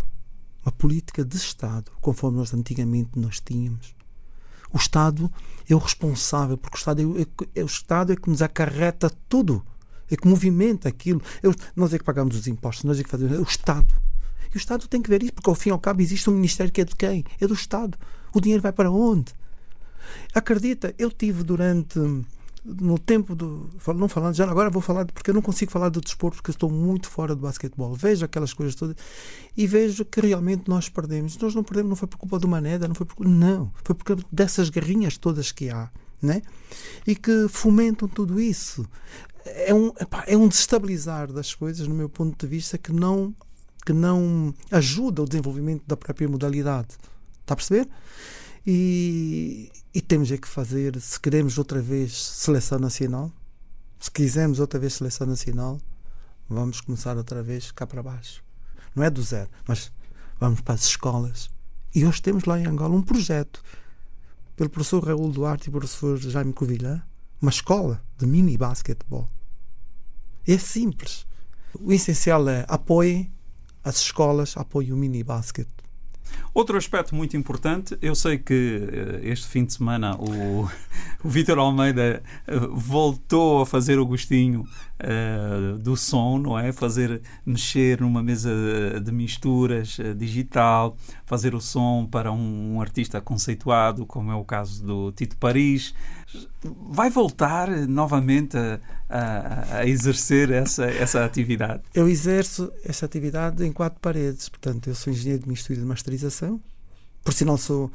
Uma 0.66 0.72
política 0.72 1.24
de 1.24 1.36
Estado, 1.38 1.92
conforme 2.02 2.38
nós 2.38 2.54
antigamente 2.54 3.12
nós 3.16 3.40
tínhamos. 3.40 3.96
O 4.72 4.78
Estado 4.78 5.32
é 5.68 5.74
o 5.74 5.80
responsável, 5.80 6.58
porque 6.58 6.78
o 6.78 6.80
Estado 6.80 7.02
é, 7.18 7.22
é- 7.22 7.60
é 7.62 7.64
o 7.64 7.66
Estado 7.66 8.14
é 8.14 8.16
que 8.16 8.30
nos 8.30 8.42
acarreta 8.42 9.10
tudo. 9.28 9.66
É 10.12 10.16
que 10.16 10.28
movimenta 10.28 10.90
aquilo. 10.90 11.22
É 11.42 11.48
o- 11.48 11.56
nós 11.76 11.94
é 11.94 11.98
que 11.98 12.04
pagamos 12.04 12.36
os 12.36 12.48
impostos, 12.48 12.84
nós 12.84 13.00
é 13.00 13.04
que 13.04 13.10
fazemos. 13.10 13.38
É 13.38 13.40
o 13.40 13.44
Estado. 13.44 13.94
E 14.54 14.58
o 14.58 14.60
Estado 14.60 14.88
tem 14.88 15.02
que 15.02 15.10
ver 15.10 15.22
isso, 15.24 15.34
porque 15.34 15.50
ao 15.50 15.56
fim 15.56 15.70
e 15.70 15.72
ao 15.72 15.80
cabo 15.80 16.02
existe 16.02 16.30
um 16.30 16.34
Ministério 16.34 16.72
que 16.72 16.82
é 16.82 16.86
de 16.86 16.96
quem? 16.96 17.24
É 17.40 17.48
do 17.48 17.54
Estado. 17.54 17.98
O 18.34 18.42
dinheiro 18.42 18.62
vai 18.62 18.72
para 18.72 18.92
onde? 18.92 19.32
Acredita, 20.34 20.94
eu 20.98 21.12
tive 21.12 21.44
durante. 21.44 22.00
No 22.64 23.00
tempo 23.00 23.36
do. 23.36 23.70
Não 23.96 24.10
falando, 24.10 24.36
já 24.36 24.50
agora 24.50 24.70
vou 24.70 24.82
falar, 24.82 25.06
porque 25.06 25.30
eu 25.30 25.34
não 25.34 25.42
consigo 25.42 25.72
falar 25.72 25.90
do 25.90 26.02
desporto, 26.02 26.38
porque 26.38 26.52
estou 26.52 26.70
muito 26.70 27.10
fora 27.10 27.34
do 27.34 27.42
basquetebol. 27.42 27.94
Vejo 27.94 28.26
aquelas 28.26 28.54
coisas 28.54 28.76
todas 28.76 28.96
e 29.56 29.66
vejo 29.66 30.04
que 30.04 30.20
realmente 30.20 30.68
nós 30.68 30.90
perdemos. 30.90 31.38
Nós 31.38 31.56
não 31.56 31.64
perdemos, 31.64 31.90
não 31.90 31.96
foi 31.96 32.08
por 32.08 32.18
culpa 32.18 32.38
do 32.38 32.48
Maneda, 32.48 32.88
não 32.88 32.96
foi 32.96 33.06
por 33.06 33.16
culpa. 33.16 33.32
Não, 33.32 33.72
foi 33.84 33.96
por 33.96 34.04
causa 34.04 34.24
dessas 34.32 34.70
garrinhas 34.70 35.18
todas 35.18 35.52
que 35.52 35.70
há, 35.70 35.90
né? 36.22 36.42
E 37.08 37.16
que 37.16 37.48
fomentam 37.48 38.08
tudo 38.08 38.40
isso. 38.40 38.86
É 39.46 39.74
um, 39.74 39.92
é 40.28 40.36
um 40.36 40.48
desestabilizar 40.48 41.32
das 41.32 41.56
coisas, 41.56 41.88
no 41.88 41.96
meu 41.96 42.10
ponto 42.10 42.38
de 42.46 42.50
vista, 42.50 42.78
que 42.78 42.92
não, 42.92 43.34
que 43.86 43.94
não 43.94 44.54
ajuda 44.70 45.24
o 45.24 45.26
desenvolvimento 45.26 45.84
da 45.88 45.96
própria 45.96 46.28
modalidade. 46.28 46.90
Está 47.42 47.54
a 47.54 47.56
perceber? 47.56 47.88
E, 48.72 49.72
e 49.96 50.00
temos 50.00 50.32
é 50.32 50.38
que 50.38 50.48
fazer, 50.48 51.02
se 51.02 51.20
queremos 51.20 51.58
outra 51.58 51.82
vez 51.82 52.16
seleção 52.16 52.78
nacional, 52.78 53.32
se 54.00 54.12
quisermos 54.12 54.60
outra 54.60 54.80
vez 54.80 54.94
seleção 54.94 55.26
nacional, 55.26 55.82
vamos 56.48 56.80
começar 56.80 57.18
outra 57.18 57.42
vez 57.42 57.72
cá 57.72 57.88
para 57.88 58.04
baixo. 58.04 58.44
Não 58.96 59.04
é 59.04 59.10
do 59.10 59.24
zero, 59.24 59.50
mas 59.68 59.92
vamos 60.40 60.62
para 60.62 60.76
as 60.76 60.84
escolas. 60.84 61.50
E 61.96 62.06
hoje 62.06 62.22
temos 62.22 62.44
lá 62.44 62.60
em 62.60 62.68
Angola 62.68 62.96
um 62.96 63.02
projeto 63.02 63.64
pelo 64.56 64.70
professor 64.70 65.04
Raul 65.04 65.32
Duarte 65.32 65.70
e 65.70 65.72
professor 65.72 66.20
Jaime 66.20 66.54
Covilhã, 66.54 67.02
uma 67.42 67.50
escola 67.50 68.00
de 68.20 68.28
mini 68.28 68.56
basquetebol. 68.56 69.28
É 70.46 70.60
simples. 70.60 71.26
O 71.74 71.92
essencial 71.92 72.48
é 72.48 72.66
apoiem 72.68 73.34
as 73.84 73.98
escolas, 73.98 74.56
apoiem 74.56 74.94
o 74.94 74.96
mini 74.96 75.24
basquete. 75.24 75.79
Outro 76.54 76.78
aspecto 76.78 77.16
muito 77.16 77.38
importante, 77.38 77.98
eu 78.02 78.16
sei 78.16 78.38
que 78.38 78.90
eh, 78.92 79.20
este 79.24 79.48
fim 79.48 79.66
de 79.66 79.74
semana 79.74 80.16
o, 80.16 80.68
o 81.24 81.30
Vítor 81.30 81.60
Almeida 81.60 82.24
eh, 82.48 82.60
voltou 82.72 83.62
a 83.62 83.66
fazer 83.66 84.00
o 84.00 84.06
gostinho 84.06 84.66
eh, 85.00 85.78
do 85.80 85.96
som, 85.96 86.38
não 86.38 86.58
é? 86.60 86.72
Fazer, 86.72 87.22
mexer 87.46 88.02
numa 88.02 88.22
mesa 88.22 88.50
de 89.04 89.12
misturas 89.12 89.98
eh, 90.00 90.14
digital, 90.14 90.96
fazer 91.26 91.56
o 91.56 91.62
som 91.62 92.06
para 92.10 92.32
um, 92.32 92.76
um 92.76 92.82
artista 92.82 93.20
conceituado, 93.22 94.06
como 94.06 94.32
é 94.32 94.36
o 94.36 94.44
caso 94.44 94.84
do 94.84 95.12
Tito 95.12 95.38
Paris. 95.38 95.94
Vai 96.92 97.10
voltar 97.10 97.70
novamente 97.88 98.56
a, 98.58 98.80
a- 99.10 99.78
a 99.80 99.86
exercer 99.88 100.52
essa, 100.52 100.86
essa 100.86 101.26
atividade? 101.26 101.82
Eu 101.94 102.08
exerço 102.08 102.72
esta 102.84 103.06
atividade 103.06 103.66
em 103.66 103.72
quatro 103.72 104.00
paredes. 104.00 104.48
Portanto, 104.50 104.88
eu 104.90 104.96
sou 104.96 105.12
engenheiro 105.12 105.44
de 105.44 105.50
mistura 105.50 105.80
e 105.80 105.82
de 105.82 105.88
masterização. 105.88 106.60
Por 107.24 107.34
sinal, 107.34 107.58
sou. 107.58 107.92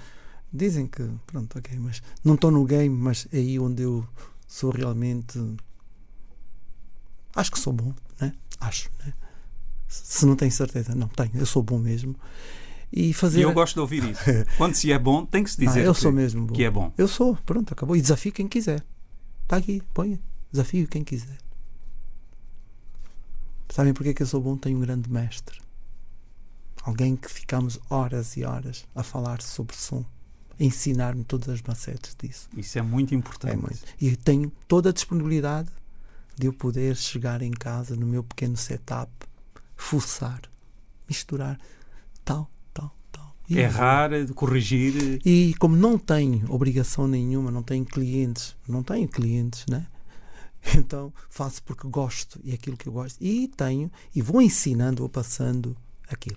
Dizem 0.53 0.87
que. 0.87 1.03
Pronto, 1.27 1.59
ok, 1.59 1.79
mas 1.79 2.03
não 2.25 2.35
estou 2.35 2.51
no 2.51 2.65
game, 2.65 2.89
mas 2.97 3.27
é 3.33 3.39
aí 3.39 3.59
onde 3.59 3.83
eu 3.83 4.05
sou 4.49 4.71
realmente. 4.71 5.39
Acho 7.35 7.51
que 7.53 7.59
sou 7.59 7.73
bom, 7.73 7.93
né? 8.21 8.33
Acho, 8.61 8.89
né? 9.05 9.13
Se 9.89 10.25
não 10.27 10.37
tenho 10.37 10.51
certeza, 10.53 10.95
não 10.95 11.09
tenho. 11.09 11.31
Eu 11.35 11.47
sou 11.47 11.63
bom 11.63 11.79
mesmo. 11.79 12.15
E 12.93 13.13
fazer. 13.13 13.41
E 13.41 13.43
eu 13.43 13.53
gosto 13.53 13.75
de 13.75 13.81
ouvir 13.81 14.05
isso. 14.05 14.23
Quando 14.57 14.75
se 14.75 14.91
é 14.93 14.99
bom, 14.99 15.25
tem 15.27 15.43
que 15.43 15.51
se 15.51 15.63
Ah, 15.65 15.67
dizer 15.69 15.85
eu 15.85 15.95
que, 15.95 16.01
sou 16.01 16.13
mesmo 16.13 16.47
bom. 16.47 16.55
que 16.55 16.63
é 16.65 16.71
bom. 16.71 16.93
Eu 16.97 17.09
sou, 17.09 17.37
pronto, 17.45 17.73
acabou. 17.73 17.97
E 17.97 18.01
desafio 18.01 18.33
quem 18.33 18.47
quiser. 18.49 18.85
Está 19.43 19.57
aqui, 19.57 19.83
ponha. 19.93 20.19
Desafio 20.53 20.87
quem 20.87 21.03
quiser. 21.03 21.39
Sabem 23.69 23.93
porque 23.93 24.11
é 24.11 24.15
que 24.15 24.23
eu 24.23 24.27
sou 24.27 24.41
bom? 24.41 24.57
Tenho 24.57 24.79
um 24.79 24.81
grande 24.81 25.11
mestre. 25.11 25.61
Alguém 26.83 27.17
que 27.17 27.29
ficamos 27.31 27.81
horas 27.91 28.37
e 28.37 28.45
horas 28.45 28.85
a 28.95 29.03
falar 29.03 29.41
sobre 29.43 29.75
som, 29.75 30.05
ensinar-me 30.61 31.25
todas 31.25 31.49
as 31.49 31.63
macetes 31.63 32.15
disso. 32.21 32.49
Isso 32.57 32.79
é 32.79 32.83
muito 32.83 33.15
importante. 33.15 33.55
É 33.55 33.57
muito. 33.57 33.79
E 34.01 34.15
tenho 34.17 34.53
toda 34.69 34.91
a 34.91 34.93
disponibilidade 34.93 35.69
de 36.37 36.47
eu 36.47 36.53
poder 36.53 36.97
chegar 36.97 37.43
em 37.43 37.51
casa 37.51 37.97
no 37.97 38.07
meu 38.07 38.23
pequeno 38.23 38.57
setup, 38.57 39.11
fuçar, 39.77 40.41
misturar, 41.09 41.59
tal, 42.25 42.51
tal, 42.73 42.95
tal. 43.13 43.35
E 43.49 43.59
Errar, 43.59 44.11
corrigir. 44.35 45.21
E 45.25 45.55
como 45.59 45.77
não 45.77 45.99
tenho 45.99 46.45
obrigação 46.53 47.07
nenhuma, 47.07 47.51
não 47.51 47.63
tenho 47.63 47.85
clientes, 47.85 48.57
não 48.69 48.83
tenho 48.83 49.09
clientes, 49.09 49.65
né? 49.69 49.87
Então 50.77 51.13
faço 51.29 51.63
porque 51.63 51.87
gosto 51.87 52.41
e 52.43 52.51
é 52.51 52.55
aquilo 52.55 52.77
que 52.77 52.89
eu 52.89 52.93
gosto. 52.93 53.23
E 53.23 53.49
tenho, 53.49 53.91
e 54.15 54.23
vou 54.23 54.41
ensinando, 54.41 55.03
vou 55.03 55.11
passando 55.11 55.77
aquilo. 56.09 56.37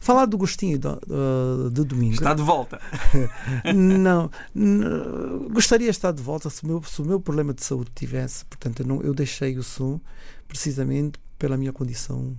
Falar 0.00 0.26
do 0.26 0.38
gostinho 0.38 0.78
de, 0.78 0.88
de, 0.88 1.70
de 1.72 1.84
domingo. 1.84 2.14
Está 2.14 2.34
de 2.34 2.42
volta. 2.42 2.80
não, 3.74 4.30
não, 4.54 5.48
gostaria 5.50 5.86
de 5.86 5.96
estar 5.96 6.12
de 6.12 6.22
volta 6.22 6.50
se 6.50 6.64
o, 6.64 6.66
meu, 6.66 6.82
se 6.82 7.00
o 7.00 7.04
meu 7.04 7.20
problema 7.20 7.54
de 7.54 7.64
saúde 7.64 7.90
tivesse. 7.94 8.44
Portanto, 8.44 8.80
eu, 8.80 8.86
não, 8.86 9.02
eu 9.02 9.14
deixei 9.14 9.56
o 9.58 9.62
som 9.62 10.00
precisamente 10.48 11.18
pela 11.38 11.56
minha 11.56 11.72
condição 11.72 12.36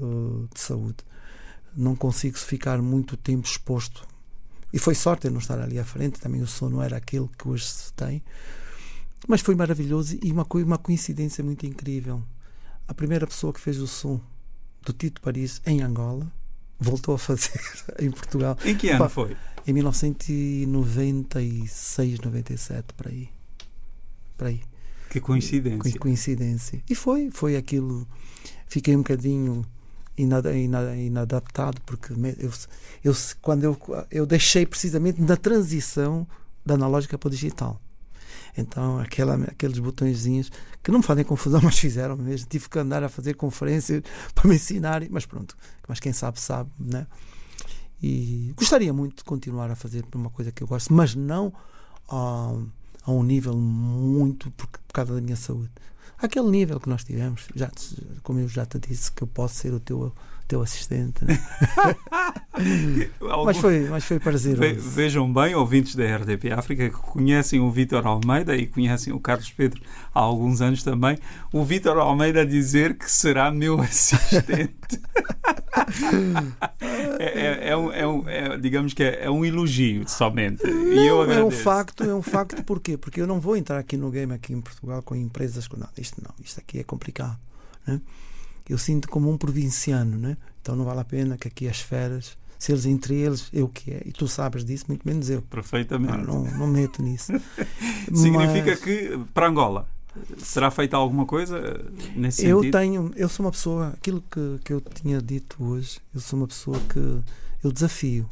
uh, 0.00 0.48
de 0.52 0.60
saúde. 0.60 0.98
Não 1.76 1.94
consigo 1.94 2.36
ficar 2.36 2.80
muito 2.82 3.16
tempo 3.16 3.46
exposto. 3.46 4.06
E 4.72 4.78
foi 4.78 4.94
sorte 4.94 5.26
eu 5.26 5.30
não 5.30 5.38
estar 5.40 5.60
ali 5.60 5.78
à 5.78 5.84
frente. 5.84 6.20
Também 6.20 6.42
o 6.42 6.46
som 6.46 6.68
não 6.68 6.82
era 6.82 6.96
aquele 6.96 7.28
que 7.38 7.48
hoje 7.48 7.64
se 7.64 7.92
tem. 7.92 8.22
Mas 9.28 9.40
foi 9.40 9.54
maravilhoso 9.54 10.18
e 10.22 10.32
uma, 10.32 10.46
uma 10.54 10.78
coincidência 10.78 11.44
muito 11.44 11.66
incrível. 11.66 12.22
A 12.88 12.94
primeira 12.94 13.26
pessoa 13.26 13.52
que 13.52 13.60
fez 13.60 13.78
o 13.78 13.86
som 13.86 14.20
do 14.82 14.92
Tito 14.92 15.20
Paris 15.20 15.60
em 15.66 15.82
Angola 15.82 16.30
voltou 16.80 17.14
a 17.14 17.18
fazer 17.18 17.60
em 18.00 18.10
Portugal. 18.10 18.56
Em 18.64 18.74
que 18.76 18.88
ano 18.88 19.08
foi? 19.08 19.36
Em 19.66 19.74
1996, 19.74 22.20
97, 22.20 22.94
para 22.94 23.10
aí. 23.10 23.28
Para 24.36 24.48
aí. 24.48 24.60
Que 25.10 25.20
coincidência. 25.20 25.92
Que 25.92 25.98
coincidência. 25.98 26.82
E 26.88 26.94
foi, 26.94 27.30
foi 27.30 27.56
aquilo. 27.56 28.08
Fiquei 28.66 28.96
um 28.96 29.00
bocadinho 29.00 29.66
inadaptado, 30.16 31.82
porque 31.82 32.12
eu, 32.12 32.50
eu, 33.04 33.14
quando 33.42 33.64
eu, 33.64 33.76
eu 34.10 34.24
deixei 34.24 34.64
precisamente 34.64 35.20
na 35.20 35.36
transição 35.36 36.26
da 36.64 36.72
analógica 36.74 37.18
para 37.18 37.28
o 37.28 37.30
digital. 37.30 37.78
Então, 38.56 38.98
aquela, 38.98 39.34
aqueles 39.44 39.78
botõezinhos 39.78 40.50
que 40.82 40.90
não 40.90 40.98
me 40.98 41.04
fazem 41.04 41.24
confusão, 41.24 41.60
mas 41.64 41.78
fizeram 41.78 42.16
mesmo. 42.16 42.48
Tive 42.48 42.68
que 42.68 42.78
andar 42.78 43.02
a 43.02 43.08
fazer 43.08 43.34
conferências 43.34 44.02
para 44.34 44.48
me 44.48 44.56
ensinar, 44.56 45.02
mas 45.10 45.26
pronto. 45.26 45.56
Mas 45.86 46.00
quem 46.00 46.12
sabe, 46.12 46.40
sabe, 46.40 46.70
né? 46.78 47.06
E 48.02 48.54
gostaria 48.56 48.92
muito 48.92 49.18
de 49.18 49.24
continuar 49.24 49.70
a 49.70 49.76
fazer 49.76 50.04
uma 50.14 50.30
coisa 50.30 50.50
que 50.50 50.62
eu 50.62 50.66
gosto, 50.66 50.92
mas 50.92 51.14
não 51.14 51.52
a, 52.08 52.54
a 53.04 53.10
um 53.10 53.22
nível 53.22 53.54
muito 53.54 54.50
por, 54.52 54.66
por 54.66 54.92
causa 54.92 55.14
da 55.14 55.20
minha 55.20 55.36
saúde. 55.36 55.70
Aquele 56.16 56.48
nível 56.50 56.80
que 56.80 56.88
nós 56.88 57.04
tivemos, 57.04 57.48
já, 57.54 57.70
como 58.22 58.40
eu 58.40 58.48
já 58.48 58.64
te 58.66 58.78
disse, 58.78 59.12
que 59.12 59.22
eu 59.22 59.26
posso 59.26 59.54
ser 59.54 59.72
o 59.72 59.80
teu 59.80 60.14
teu 60.50 60.62
assistente. 60.62 61.24
Né? 61.24 61.40
Algum... 63.20 63.44
mas, 63.44 63.56
foi, 63.56 63.88
mas 63.88 64.04
foi 64.04 64.18
prazeroso. 64.18 64.60
Ve 64.60 64.72
vejam 64.72 65.32
bem, 65.32 65.54
ouvintes 65.54 65.94
da 65.94 66.04
RDP 66.16 66.50
África, 66.50 66.90
que 66.90 66.96
conhecem 66.96 67.60
o 67.60 67.70
Vítor 67.70 68.04
Almeida 68.04 68.56
e 68.56 68.66
conhecem 68.66 69.12
o 69.12 69.20
Carlos 69.20 69.50
Pedro 69.52 69.80
há 70.12 70.18
alguns 70.18 70.60
anos 70.60 70.82
também, 70.82 71.16
o 71.52 71.62
Vítor 71.62 71.98
Almeida 71.98 72.44
dizer 72.44 72.98
que 72.98 73.10
será 73.10 73.52
meu 73.52 73.78
assistente. 73.80 75.00
é, 77.20 77.24
é, 77.24 77.68
é, 77.68 77.76
um, 77.76 77.92
é, 77.92 78.06
um, 78.06 78.28
é, 78.28 78.58
digamos 78.58 78.92
que 78.92 79.04
é, 79.04 79.26
é, 79.26 79.30
um 79.30 79.44
elogio 79.44 80.08
somente. 80.08 80.66
Não, 80.66 80.92
e 80.92 81.06
eu 81.06 81.30
é 81.30 81.44
um 81.44 81.50
facto, 81.52 82.02
é 82.02 82.12
um 82.12 82.22
facto 82.22 82.60
porquê? 82.64 82.96
Porque 82.96 83.20
eu 83.20 83.26
não 83.26 83.38
vou 83.38 83.56
entrar 83.56 83.78
aqui 83.78 83.96
no 83.96 84.10
game 84.10 84.32
aqui 84.34 84.52
em 84.52 84.60
Portugal 84.60 85.00
com 85.00 85.14
empresas 85.14 85.68
com 85.68 85.76
nada. 85.76 85.92
Isto 85.96 86.20
não, 86.20 86.34
isto 86.44 86.58
aqui 86.58 86.80
é 86.80 86.82
complicado. 86.82 87.38
Né? 87.86 88.00
Eu 88.68 88.78
sinto 88.78 89.08
como 89.08 89.30
um 89.30 89.36
provinciano, 89.36 90.16
né? 90.16 90.36
Então 90.60 90.76
não 90.76 90.84
vale 90.84 91.00
a 91.00 91.04
pena 91.04 91.36
que 91.36 91.48
aqui 91.48 91.68
as 91.68 91.80
feras, 91.80 92.36
se 92.58 92.72
eles 92.72 92.84
entre 92.86 93.16
eles, 93.16 93.48
eu 93.52 93.68
que 93.68 93.90
é, 93.90 94.02
e 94.04 94.12
tu 94.12 94.28
sabes 94.28 94.64
disso 94.64 94.84
muito 94.88 95.06
menos 95.06 95.30
eu. 95.30 95.42
Perfeitamente. 95.42 96.18
Não, 96.18 96.44
não, 96.44 96.58
não 96.58 96.66
meto 96.66 97.02
nisso. 97.02 97.32
Significa 98.12 98.70
Mas... 98.70 98.80
que 98.80 99.18
para 99.32 99.48
Angola 99.48 99.88
será 100.38 100.70
feita 100.70 100.96
alguma 100.96 101.24
coisa 101.24 101.84
nesse 102.16 102.44
eu 102.44 102.58
sentido? 102.58 102.76
Eu 102.76 102.80
tenho, 102.80 103.12
eu 103.16 103.28
sou 103.28 103.46
uma 103.46 103.52
pessoa, 103.52 103.88
aquilo 103.88 104.22
que, 104.22 104.60
que 104.64 104.72
eu 104.72 104.80
tinha 104.80 105.20
dito 105.20 105.62
hoje, 105.64 106.00
eu 106.14 106.20
sou 106.20 106.38
uma 106.38 106.48
pessoa 106.48 106.78
que 106.80 107.20
eu 107.62 107.72
desafio. 107.72 108.28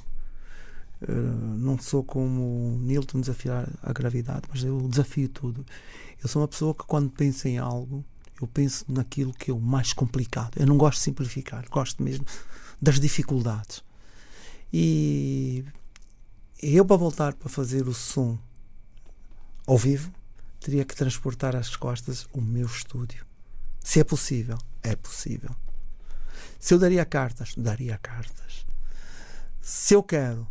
Uh, 1.00 1.56
não 1.56 1.78
sou 1.78 2.02
como 2.02 2.76
Nilton 2.82 3.20
desafiar 3.20 3.68
a 3.82 3.92
gravidade, 3.92 4.42
mas 4.48 4.64
eu 4.64 4.76
desafio 4.88 5.28
tudo. 5.28 5.64
Eu 6.20 6.28
sou 6.28 6.42
uma 6.42 6.48
pessoa 6.48 6.74
que 6.74 6.84
quando 6.84 7.08
penso 7.10 7.46
em 7.46 7.58
algo, 7.58 8.04
eu 8.40 8.46
penso 8.46 8.84
naquilo 8.88 9.32
que 9.32 9.50
é 9.50 9.54
o 9.54 9.60
mais 9.60 9.92
complicado. 9.92 10.52
Eu 10.56 10.66
não 10.66 10.76
gosto 10.78 10.98
de 10.98 11.04
simplificar, 11.04 11.66
gosto 11.68 12.02
mesmo 12.02 12.24
das 12.80 13.00
dificuldades. 13.00 13.82
E 14.72 15.64
eu, 16.62 16.84
para 16.84 16.96
voltar 16.96 17.34
para 17.34 17.48
fazer 17.48 17.88
o 17.88 17.94
som 17.94 18.38
ao 19.66 19.76
vivo, 19.76 20.12
teria 20.60 20.84
que 20.84 20.94
transportar 20.94 21.56
às 21.56 21.76
costas 21.76 22.26
o 22.32 22.40
meu 22.40 22.66
estúdio. 22.66 23.26
Se 23.80 24.00
é 24.00 24.04
possível, 24.04 24.58
é 24.82 24.94
possível. 24.94 25.54
Se 26.58 26.74
eu 26.74 26.78
daria 26.78 27.04
cartas, 27.04 27.54
daria 27.56 27.96
cartas. 27.98 28.66
Se 29.60 29.94
eu 29.94 30.02
quero, 30.02 30.46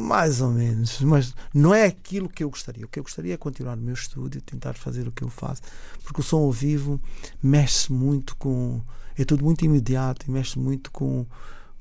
Mais 0.00 0.40
ou 0.40 0.50
menos, 0.50 0.98
mas 1.02 1.34
não 1.52 1.74
é 1.74 1.84
aquilo 1.84 2.28
que 2.28 2.42
eu 2.42 2.48
gostaria. 2.48 2.86
O 2.86 2.88
que 2.88 2.98
eu 2.98 3.02
gostaria 3.02 3.34
é 3.34 3.36
continuar 3.36 3.76
no 3.76 3.82
meu 3.82 3.92
estúdio, 3.92 4.40
tentar 4.40 4.72
fazer 4.72 5.06
o 5.06 5.12
que 5.12 5.22
eu 5.22 5.28
faço, 5.28 5.60
porque 6.02 6.20
o 6.20 6.24
som 6.24 6.38
ao 6.38 6.50
vivo 6.50 6.98
mexe 7.42 7.92
muito 7.92 8.34
com. 8.36 8.80
É 9.16 9.24
tudo 9.24 9.44
muito 9.44 9.62
imediato 9.62 10.24
e 10.26 10.30
mexe 10.30 10.58
muito 10.58 10.90
com, 10.90 11.26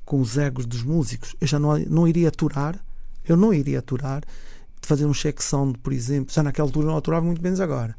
com 0.03 0.19
os 0.19 0.38
egos 0.38 0.65
dos 0.65 0.84
músicos. 0.84 1.34
Eu 1.39 1.47
já 1.47 1.58
não, 1.58 1.79
não 1.79 2.08
iria 2.08 2.27
aturar, 2.27 2.77
eu 3.25 3.38
não 3.38 3.53
iria 3.53 3.79
aturar 3.79 4.21
de 4.21 4.88
fazer 4.88 5.05
um 5.05 5.13
check 5.13 5.41
sound, 5.41 5.77
por 5.79 5.93
exemplo. 5.93 6.34
Já 6.34 6.43
naquela 6.43 6.67
altura 6.67 6.88
não 6.88 6.97
aturava 6.97 7.25
muito 7.25 7.41
menos 7.41 7.62
agora. 7.62 7.95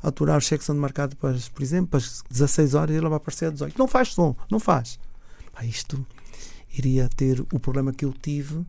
Aturar 0.00 0.38
o 0.38 0.40
check 0.40 0.62
sound 0.62 0.80
marcado, 0.80 1.16
para, 1.16 1.36
por 1.52 1.62
exemplo, 1.62 1.88
para 1.88 1.98
as 1.98 2.22
16 2.30 2.74
horas 2.74 2.94
ele 2.94 3.08
vai 3.08 3.16
aparecer 3.16 3.46
às 3.46 3.54
18. 3.54 3.76
Não 3.76 3.88
faz 3.88 4.08
som, 4.12 4.36
não 4.48 4.60
faz. 4.60 5.00
isto 5.62 6.06
iria 6.78 7.08
ter 7.08 7.40
o 7.52 7.58
problema 7.58 7.92
que 7.92 8.04
eu 8.04 8.12
tive 8.12 8.64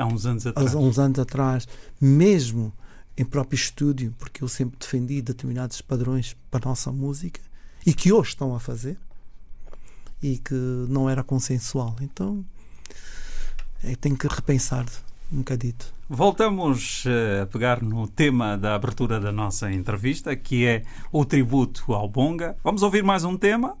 Há 0.00 0.06
uns 0.06 0.24
anos 0.24 0.46
atrás. 0.46 0.74
Há 0.74 0.78
uns 0.78 0.98
anos 0.98 1.18
atrás, 1.18 1.68
mesmo 2.00 2.72
em 3.18 3.24
próprio 3.24 3.56
estúdio, 3.56 4.14
porque 4.18 4.42
eu 4.42 4.48
sempre 4.48 4.78
defendi 4.80 5.20
determinados 5.20 5.82
padrões 5.82 6.34
para 6.50 6.66
a 6.66 6.70
nossa 6.70 6.90
música 6.90 7.38
e 7.84 7.92
que 7.92 8.10
hoje 8.10 8.30
estão 8.30 8.54
a 8.54 8.58
fazer 8.58 8.96
e 10.22 10.38
que 10.38 10.54
não 10.88 11.08
era 11.08 11.22
consensual. 11.22 11.96
Então, 12.00 12.42
é, 13.84 13.94
tenho 13.94 14.16
que 14.16 14.26
repensar 14.26 14.86
um 15.30 15.38
bocadito. 15.38 15.92
Voltamos 16.08 17.04
eh, 17.06 17.42
a 17.42 17.46
pegar 17.46 17.82
no 17.82 18.08
tema 18.08 18.56
da 18.56 18.74
abertura 18.74 19.20
da 19.20 19.30
nossa 19.30 19.70
entrevista, 19.70 20.34
que 20.34 20.66
é 20.66 20.82
o 21.12 21.24
tributo 21.24 21.92
ao 21.92 22.08
Bonga. 22.08 22.56
Vamos 22.64 22.82
ouvir 22.82 23.04
mais 23.04 23.22
um 23.22 23.36
tema. 23.36 23.76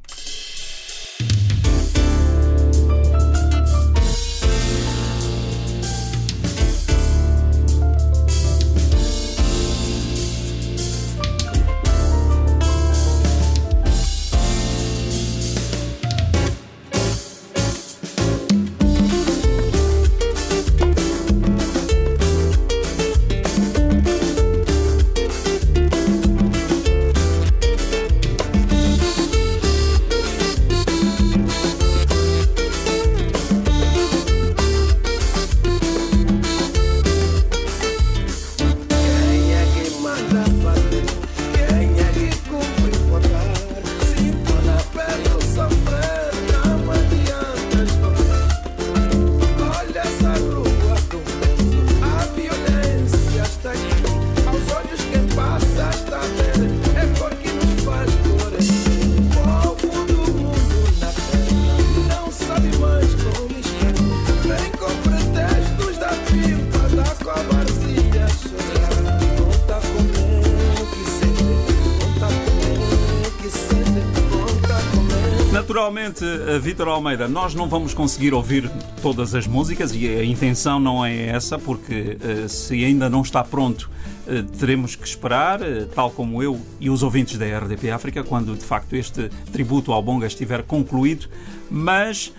Uh, 76.50 76.58
Vítor 76.58 76.88
Almeida, 76.88 77.28
nós 77.28 77.54
não 77.54 77.68
vamos 77.68 77.94
conseguir 77.94 78.34
ouvir 78.34 78.68
todas 79.00 79.36
as 79.36 79.46
músicas 79.46 79.94
e 79.94 80.08
a 80.08 80.24
intenção 80.24 80.80
não 80.80 81.04
é 81.04 81.26
essa, 81.26 81.56
porque 81.56 82.16
uh, 82.16 82.48
se 82.48 82.84
ainda 82.84 83.08
não 83.08 83.22
está 83.22 83.44
pronto, 83.44 83.88
uh, 84.26 84.42
teremos 84.58 84.96
que 84.96 85.06
esperar, 85.06 85.60
tal 85.94 86.10
como 86.10 86.42
eu 86.42 86.60
e 86.80 86.90
os 86.90 87.04
ouvintes 87.04 87.38
da 87.38 87.46
RDP 87.46 87.92
África, 87.92 88.24
quando 88.24 88.56
de 88.56 88.64
facto 88.64 88.96
este 88.96 89.28
tributo 89.52 89.92
ao 89.92 90.02
Bonga 90.02 90.26
estiver 90.26 90.64
concluído. 90.64 91.28
Mas 91.70 92.32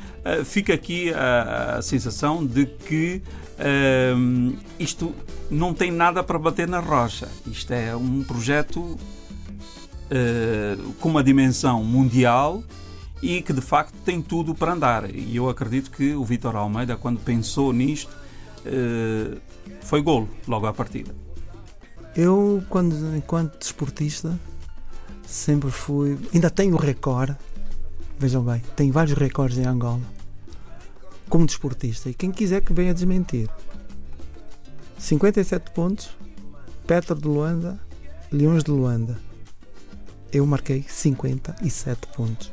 fica 0.43 0.74
aqui 0.74 1.12
a, 1.14 1.78
a, 1.78 1.82
sensação 1.82 2.45
de 2.45 2.66
que 2.66 3.22
isto 4.78 5.16
não 5.49 5.74
tem 5.74 5.89
nada 5.89 6.22
para 6.22 6.38
bater 6.38 6.68
na 6.68 6.80
rocha. 6.80 7.28
Isto 7.47 7.72
é 7.72 7.95
um 7.95 8.22
projeto 8.24 8.97
com 10.99 11.09
uma 11.09 11.24
dimensão 11.24 11.84
mundial 11.84 12.62
e 13.22 13.42
que 13.42 13.54
de 13.54 13.62
facto 13.62 13.94
tem 14.04 14.22
tudo 14.22 14.56
para 14.56 14.74
andar. 14.74 15.14
E 15.14 15.36
eu 15.36 15.50
acredito 15.50 15.92
que 15.92 16.14
o 16.14 16.26
Vitor 16.26 16.56
Almeida, 16.56 16.98
quando 16.98 17.20
pensou 17.20 17.72
nisto, 17.72 18.12
uh, 18.66 19.40
foi 19.82 20.02
golo 20.02 20.28
logo 20.48 20.66
à 20.66 20.74
partida. 20.74 21.14
Eu, 22.16 22.64
quando, 22.68 23.16
enquanto 23.16 23.58
desportista, 23.58 24.38
sempre 25.26 25.72
fui. 25.72 26.18
Ainda 26.34 26.50
tenho 26.50 26.76
recorde, 26.76 27.38
vejam 28.20 28.44
bem, 28.44 28.62
tenho 28.76 28.92
vários 28.92 29.18
recordes 29.18 29.58
em 29.58 29.66
Angola, 29.66 30.02
como 31.30 31.46
desportista. 31.46 32.10
E 32.10 32.14
quem 32.14 32.32
quiser 32.32 32.62
que 32.62 32.74
venha 32.74 32.94
desmentir: 32.94 33.50
57 34.98 35.72
pontos, 35.72 36.10
Petro 36.86 37.16
de 37.16 37.28
Luanda, 37.28 37.80
Leões 38.32 38.64
de 38.64 38.72
Luanda. 38.72 39.18
Eu 40.34 40.46
marquei 40.46 40.86
57 40.88 42.08
pontos. 42.16 42.52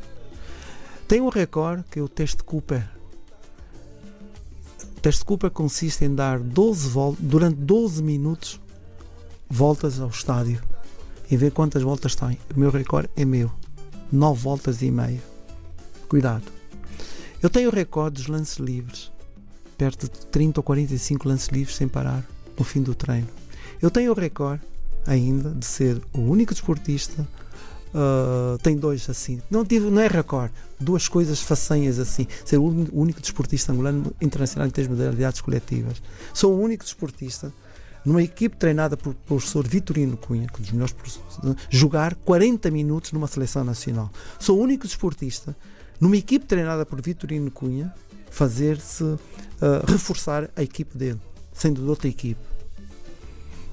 Tem 1.08 1.22
um 1.22 1.30
recorde 1.30 1.84
que 1.90 1.98
é 1.98 2.02
o 2.02 2.08
teste 2.08 2.44
Cooper. 2.44 2.86
O 4.94 5.00
teste 5.00 5.24
Cooper 5.24 5.50
consiste 5.50 6.04
em 6.04 6.14
dar 6.14 6.38
12 6.38 6.86
voltas, 6.90 7.24
durante 7.24 7.56
12 7.56 8.02
minutos, 8.02 8.60
voltas 9.48 9.98
ao 10.00 10.10
estádio 10.10 10.60
e 11.30 11.34
ver 11.34 11.50
quantas 11.50 11.82
voltas 11.82 12.14
tem. 12.14 12.38
O 12.54 12.60
meu 12.60 12.70
recorde 12.70 13.08
é 13.16 13.24
meu. 13.24 13.50
9 14.12 14.38
voltas 14.38 14.82
e 14.82 14.90
meia. 14.90 15.22
Cuidado. 16.10 16.44
Eu 17.42 17.48
tenho 17.48 17.70
o 17.70 17.74
recorde 17.74 18.20
dos 18.20 18.26
lances 18.26 18.58
livres. 18.58 19.10
Perto 19.78 20.10
de 20.10 20.26
30 20.26 20.60
ou 20.60 20.64
45 20.64 21.26
lances 21.26 21.48
livres 21.48 21.74
sem 21.74 21.88
parar 21.88 22.22
no 22.58 22.64
fim 22.66 22.82
do 22.82 22.94
treino. 22.94 23.28
Eu 23.80 23.90
tenho 23.90 24.12
o 24.12 24.14
recorde 24.14 24.62
ainda 25.06 25.54
de 25.54 25.64
ser 25.64 26.02
o 26.12 26.20
único 26.20 26.52
desportista 26.52 27.26
Uh, 27.94 28.58
tem 28.58 28.76
dois 28.76 29.08
assim. 29.08 29.40
Não, 29.50 29.64
tive, 29.64 29.90
não 29.90 30.02
é 30.02 30.06
recorde, 30.06 30.52
duas 30.78 31.08
coisas 31.08 31.40
façanhas 31.40 31.98
assim. 31.98 32.26
Ser 32.44 32.58
o 32.58 32.64
único 32.92 33.20
desportista 33.20 33.72
angolano 33.72 34.12
internacional 34.20 34.68
em 34.68 34.70
de 34.70 34.88
modalidades 34.88 35.40
coletivas. 35.40 36.02
Sou 36.34 36.54
o 36.54 36.60
único 36.60 36.84
desportista 36.84 37.52
numa 38.04 38.22
equipe 38.22 38.56
treinada 38.56 38.96
por 38.96 39.14
professor 39.14 39.66
Vitorino 39.66 40.16
Cunha, 40.16 40.46
que 40.46 40.54
é 40.54 40.58
um 40.58 40.62
dos 40.62 40.72
melhores 40.72 40.92
professores, 40.92 41.56
jogar 41.68 42.14
40 42.14 42.70
minutos 42.70 43.12
numa 43.12 43.26
seleção 43.26 43.64
nacional. 43.64 44.10
Sou 44.38 44.58
o 44.58 44.62
único 44.62 44.86
desportista 44.86 45.56
numa 46.00 46.16
equipe 46.16 46.46
treinada 46.46 46.86
por 46.86 47.00
Vitorino 47.02 47.50
Cunha 47.50 47.92
fazer-se 48.30 49.02
uh, 49.02 49.18
reforçar 49.86 50.50
a 50.54 50.62
equipe 50.62 50.96
dele, 50.96 51.20
sendo 51.52 51.82
de 51.82 51.88
outra 51.88 52.08
equipe. 52.08 52.40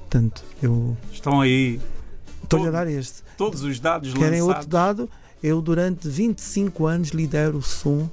Portanto, 0.00 0.44
eu. 0.62 0.96
Estão 1.12 1.40
aí 1.40 1.80
Estou-lhe 2.46 2.68
a 2.68 2.70
dar 2.70 2.88
este. 2.88 3.22
Todos 3.36 3.62
os 3.62 3.80
dados 3.80 4.12
Querem 4.14 4.40
lançados. 4.40 4.48
outro 4.48 4.68
dado? 4.68 5.10
Eu, 5.42 5.60
durante 5.60 6.08
25 6.08 6.86
anos, 6.86 7.08
lidero 7.10 7.58
o 7.58 7.62
som 7.62 8.08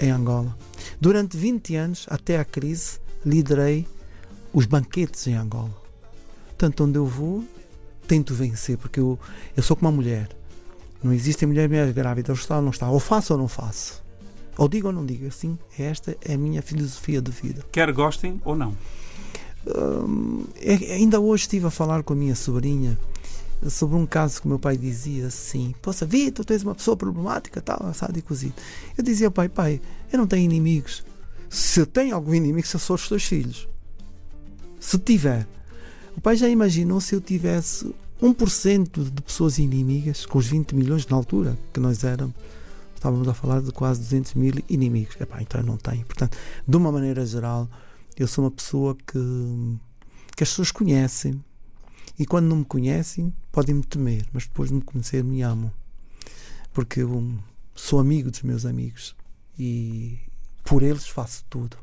em 0.00 0.10
Angola. 0.10 0.56
Durante 1.00 1.36
20 1.36 1.76
anos, 1.76 2.06
até 2.10 2.38
a 2.38 2.44
crise, 2.44 2.98
liderei 3.24 3.86
os 4.52 4.66
banquetes 4.66 5.26
em 5.26 5.34
Angola. 5.34 5.74
Portanto, 6.48 6.84
onde 6.84 6.98
eu 6.98 7.06
vou, 7.06 7.44
tento 8.08 8.34
vencer, 8.34 8.78
porque 8.78 9.00
eu, 9.00 9.18
eu 9.56 9.62
sou 9.62 9.76
como 9.76 9.90
uma 9.90 9.94
mulher. 9.94 10.28
Não 11.02 11.12
existem 11.12 11.46
mulheres 11.46 11.70
mulher 11.70 11.92
grávidas, 11.92 12.38
está 12.38 12.56
ou 12.56 12.62
não 12.62 12.70
está. 12.70 12.88
Ou 12.88 12.98
faço 12.98 13.34
ou 13.34 13.38
não 13.38 13.48
faço. 13.48 14.02
Ou 14.56 14.68
digo 14.68 14.88
ou 14.88 14.92
não 14.92 15.04
digo. 15.04 15.26
Assim, 15.26 15.58
esta 15.78 16.16
é 16.24 16.34
a 16.34 16.38
minha 16.38 16.62
filosofia 16.62 17.20
de 17.20 17.30
vida. 17.30 17.62
Quer 17.70 17.92
gostem 17.92 18.40
ou 18.44 18.56
não. 18.56 18.74
Hum, 19.66 20.44
é, 20.56 20.94
ainda 20.94 21.20
hoje 21.20 21.42
estive 21.42 21.66
a 21.66 21.70
falar 21.70 22.02
com 22.02 22.12
a 22.12 22.16
minha 22.16 22.34
sobrinha 22.34 22.96
sobre 23.68 23.96
um 23.96 24.06
caso 24.06 24.40
que 24.40 24.48
meu 24.48 24.58
pai 24.58 24.76
dizia 24.76 25.26
assim: 25.26 25.74
Poxa, 25.82 26.04
Vitor, 26.04 26.44
tu 26.44 26.52
és 26.52 26.62
uma 26.62 26.74
pessoa 26.74 26.96
problemática, 26.96 27.60
tal, 27.60 27.86
assado 27.86 28.18
e 28.18 28.22
cozido. 28.22 28.54
Eu 28.96 29.02
dizia 29.02 29.30
pai: 29.30 29.48
Pai, 29.48 29.80
eu 30.12 30.18
não 30.18 30.26
tenho 30.26 30.44
inimigos. 30.44 31.04
Se 31.48 31.80
eu 31.80 31.86
tenho 31.86 32.14
algum 32.14 32.34
inimigo, 32.34 32.66
são 32.66 32.80
só 32.80 32.94
os 32.94 33.08
teus 33.08 33.24
filhos. 33.24 33.68
Se 34.80 34.98
tiver. 34.98 35.46
O 36.16 36.20
pai 36.20 36.36
já 36.36 36.48
imaginou 36.48 37.00
se 37.00 37.14
eu 37.14 37.20
tivesse 37.20 37.94
1% 38.22 39.10
de 39.10 39.22
pessoas 39.22 39.58
inimigas, 39.58 40.24
com 40.24 40.38
os 40.38 40.46
20 40.46 40.74
milhões 40.74 41.06
na 41.06 41.16
altura 41.16 41.58
que 41.72 41.80
nós 41.80 42.04
éramos. 42.04 42.34
Estávamos 42.94 43.28
a 43.28 43.34
falar 43.34 43.60
de 43.60 43.70
quase 43.72 44.00
200 44.00 44.34
mil 44.34 44.54
inimigos. 44.68 45.14
Epá, 45.20 45.42
então 45.42 45.60
eu 45.60 45.66
não 45.66 45.76
tenho. 45.76 46.04
Portanto, 46.06 46.36
de 46.66 46.76
uma 46.76 46.90
maneira 46.90 47.24
geral, 47.26 47.68
eu 48.16 48.26
sou 48.26 48.44
uma 48.44 48.50
pessoa 48.50 48.94
que, 48.94 49.78
que 50.34 50.42
as 50.42 50.48
pessoas 50.48 50.70
conhecem, 50.70 51.38
e 52.18 52.24
quando 52.24 52.46
não 52.46 52.56
me 52.56 52.64
conhecem, 52.64 53.32
podem-me 53.52 53.82
temer, 53.82 54.26
mas 54.32 54.44
depois 54.46 54.70
de 54.70 54.76
me 54.76 54.82
conhecer, 54.82 55.22
me 55.22 55.42
amam. 55.42 55.70
Porque 56.72 57.00
eu 57.00 57.38
sou 57.74 58.00
amigo 58.00 58.30
dos 58.30 58.42
meus 58.42 58.64
amigos 58.64 59.14
e 59.58 60.18
por 60.64 60.82
eles 60.82 61.08
faço 61.08 61.44
tudo. 61.48 61.76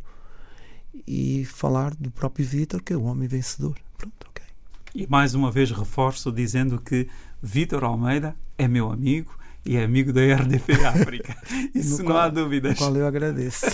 E 1.08 1.46
falar 1.46 1.96
do 1.96 2.12
próprio 2.12 2.46
Vitor, 2.46 2.82
que 2.82 2.94
é 2.94 2.98
o 2.98 3.04
homem 3.04 3.28
vencedor. 3.28 3.76
Pronto, 3.98 4.28
ok. 4.30 4.46
E 4.94 5.08
mais 5.08 5.34
uma 5.34 5.52
vez 5.52 5.72
reforço 5.72 6.32
dizendo 6.32 6.80
que 6.80 7.08
Vitor 7.42 7.84
Almeida 7.84 8.36
é 8.58 8.68
meu 8.68 8.92
amigo 8.92 9.36
e 9.66 9.76
é 9.76 9.84
amigo 9.84 10.14
da 10.14 10.22
RDP 10.22 10.74
África. 10.86 11.36
Isso 11.74 12.00
não 12.00 12.06
qual, 12.06 12.18
há 12.18 12.30
dúvidas. 12.30 12.78
qual 12.78 12.96
eu 12.96 13.08
agradeço. 13.08 13.66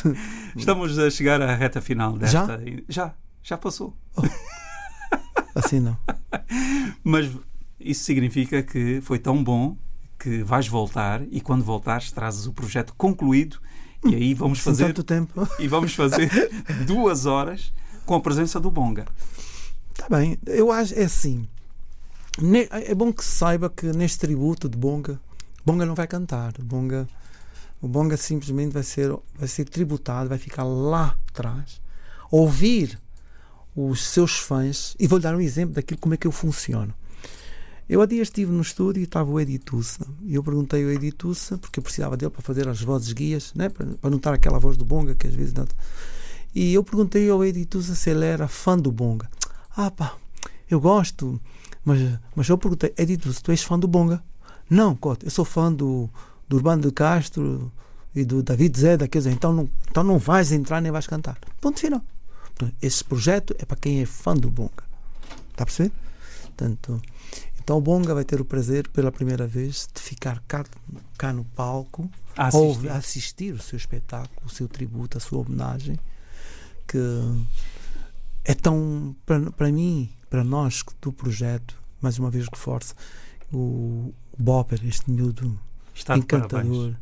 Estamos 0.56 0.98
a 0.98 1.10
chegar 1.10 1.42
à 1.42 1.56
reta 1.56 1.82
final 1.82 2.18
desta. 2.18 2.60
Já? 2.60 2.60
Já, 2.88 3.14
já 3.44 3.58
passou. 3.58 3.96
Oh. 4.16 4.22
Assim 5.56 5.80
não. 5.80 5.98
Mas 7.04 7.30
isso 7.80 8.04
significa 8.04 8.62
que 8.62 9.02
foi 9.02 9.20
tão 9.20 9.44
bom 9.44 9.78
que 10.18 10.44
vais 10.44 10.68
voltar 10.68 11.22
e 11.32 11.40
quando 11.40 11.64
voltares 11.64 12.12
trazes 12.12 12.46
o 12.46 12.54
projeto 12.54 12.94
concluído 12.98 13.60
e 14.06 14.16
aí 14.16 14.34
vamos 14.34 14.60
fazer 14.60 14.88
tanto 14.88 15.04
tempo. 15.04 15.48
e 15.60 15.68
vamos 15.68 15.94
fazer 15.94 16.30
duas 16.86 17.26
horas 17.26 17.74
com 18.06 18.16
a 18.16 18.22
presença 18.22 18.60
do 18.60 18.70
Bonga. 18.70 19.06
Está 19.92 20.08
bem, 20.10 20.38
eu 20.46 20.72
acho 20.72 20.94
é 20.94 21.04
assim. 21.04 21.48
É 22.86 22.96
bom 22.96 23.12
que 23.12 23.24
se 23.24 23.32
saiba 23.32 23.70
que 23.70 23.88
neste 23.88 24.20
tributo 24.20 24.70
de 24.70 24.78
Bonga, 24.78 25.20
Bonga 25.66 25.86
não 25.86 25.96
vai 25.96 26.08
cantar. 26.08 26.54
Bonga, 26.62 27.08
o 27.82 27.88
Bonga 27.88 28.16
simplesmente 28.16 28.72
vai 28.72 28.84
ser, 28.84 29.14
vai 29.36 29.48
ser 29.48 29.66
tributado, 29.66 30.30
vai 30.30 30.38
ficar 30.38 30.64
lá 30.64 31.18
atrás, 31.30 31.82
ouvir 32.32 32.98
os 33.76 34.06
seus 34.08 34.40
fãs, 34.40 34.96
e 35.00 35.08
vou-lhe 35.08 35.24
dar 35.24 35.36
um 35.36 35.42
exemplo 35.42 35.76
daquilo 35.76 36.00
como 36.00 36.14
é 36.14 36.18
que 36.18 36.28
eu 36.28 36.32
funciono. 36.32 36.94
Eu 37.90 38.02
há 38.02 38.06
dias 38.06 38.28
estive 38.28 38.52
no 38.52 38.62
estúdio 38.62 39.02
e 39.02 39.06
estava 39.06 39.32
o 39.32 39.40
Edi 39.40 39.58
Tussa. 39.58 40.06
E 40.22 40.36
eu 40.36 40.44
perguntei 40.44 40.84
ao 40.84 40.92
Edi 40.92 41.12
Tussa, 41.12 41.58
porque 41.58 41.80
eu 41.80 41.84
precisava 41.84 42.16
dele 42.16 42.30
para 42.30 42.44
fazer 42.44 42.68
as 42.68 42.80
vozes 42.82 43.12
guias, 43.14 43.52
né? 43.56 43.68
para, 43.68 43.88
para 44.20 44.36
aquela 44.36 44.60
voz 44.60 44.78
do 44.78 44.86
Bonga 44.86 45.16
que 45.16 45.26
às 45.26 45.34
vezes 45.34 45.54
não. 45.54 45.66
E 46.54 46.72
eu 46.72 46.84
perguntei 46.84 47.28
ao 47.30 47.44
Edi 47.44 47.66
Tussa 47.66 47.96
se 47.96 48.12
ele 48.12 48.26
era 48.26 48.48
fã 48.48 48.78
do 48.78 48.92
Bonga. 48.92 49.28
Ah, 49.76 49.90
pá, 49.90 50.16
eu 50.70 50.80
gosto, 50.80 51.42
mas, 51.84 52.00
mas 52.36 52.48
eu 52.48 52.60
perguntei, 52.60 52.94
Edi 52.96 53.18
Tussa, 53.18 53.42
tu 53.42 53.50
és 53.50 53.64
fã 53.64 53.80
do 53.80 53.88
Bonga? 53.88 54.22
Não, 54.70 54.96
Cota, 54.96 55.26
eu 55.26 55.32
sou 55.32 55.44
fã 55.44 55.74
do, 55.74 56.08
do 56.48 56.58
Urbano 56.58 56.84
de 56.84 56.92
Castro 56.92 57.72
e 58.14 58.24
do 58.24 58.44
David 58.44 58.80
Zé, 58.80 58.98
daqueles, 58.98 59.26
então 59.26 59.52
não, 59.52 59.70
então 59.90 60.04
não 60.04 60.20
vais 60.20 60.52
entrar 60.52 60.80
nem 60.80 60.92
vais 60.92 61.08
cantar. 61.08 61.40
Ponto 61.60 61.80
final. 61.80 62.04
Esse 62.82 63.04
projeto 63.04 63.56
é 63.60 63.66
para 63.66 63.78
quem 63.78 64.02
é 64.02 64.06
fã 64.06 64.36
do 64.36 64.50
Bonga. 64.50 64.84
Está 65.52 65.64
a 65.64 65.66
perceber? 65.66 65.92
Portanto, 66.44 67.02
então 67.60 67.78
o 67.78 67.82
Bonga 67.82 68.14
vai 68.14 68.26
ter 68.26 68.42
o 68.42 68.46
prazer, 68.46 68.88
pela 68.90 69.12
primeira 69.12 69.46
vez, 69.46 69.88
de 69.94 70.02
ficar 70.02 70.42
cá, 70.48 70.66
cá 71.18 71.32
no 71.32 71.46
palco 71.46 72.10
a 72.36 72.48
assistir. 72.48 72.88
ou 72.88 72.94
assistir 72.94 73.54
o 73.54 73.62
seu 73.62 73.78
espetáculo, 73.78 74.42
o 74.46 74.50
seu 74.50 74.68
tributo, 74.68 75.18
a 75.18 75.22
sua 75.22 75.40
homenagem, 75.40 76.00
que 76.88 76.98
é 78.44 78.54
tão, 78.56 79.16
para, 79.26 79.52
para 79.52 79.72
mim, 79.72 80.10
para 80.30 80.44
nós 80.44 80.84
do 81.02 81.14
projeto, 81.14 81.80
mais 82.02 82.18
uma 82.18 82.32
vez 82.32 82.48
reforço, 82.52 82.96
o, 83.54 84.14
o 84.32 84.38
Bopper, 84.38 84.80
este 84.86 85.10
miúdo 85.12 85.60
Está 85.94 86.18
encantador, 86.18 86.96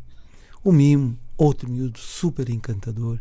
o 0.64 0.72
Mimo, 0.72 1.18
outro 1.38 1.70
miúdo 1.70 1.99
super 1.99 2.49
encantador, 2.49 3.20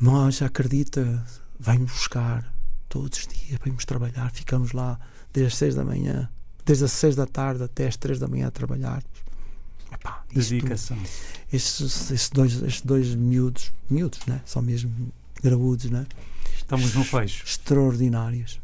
nós 0.00 0.40
acredita, 0.40 1.24
vai-nos 1.58 1.92
buscar 1.92 2.52
todos 2.88 3.18
os 3.18 3.26
dias, 3.26 3.58
vamos 3.64 3.84
trabalhar, 3.84 4.30
ficamos 4.30 4.72
lá 4.72 4.98
desde 5.32 5.52
as 5.52 5.56
seis 5.56 5.74
da 5.74 5.84
manhã, 5.84 6.28
desde 6.64 6.84
as 6.84 6.92
seis 6.92 7.14
da 7.14 7.26
tarde 7.26 7.62
até 7.62 7.86
as 7.86 7.96
três 7.96 8.18
da 8.18 8.26
manhã 8.26 8.48
a 8.48 8.50
trabalhar. 8.50 9.02
epá, 9.92 10.24
Dedicação. 10.32 10.96
estes, 11.52 12.10
estes 12.10 12.30
dois, 12.30 12.62
estes 12.62 12.82
dois 12.82 13.14
miúdos, 13.14 13.72
miúdos, 13.88 14.20
né? 14.26 14.40
São 14.46 14.62
mesmo 14.62 15.12
graúdos, 15.42 15.90
né? 15.90 16.06
Estamos 16.56 16.94
no 16.94 17.04
fecho. 17.04 17.44
Extraordinários. 17.44 18.60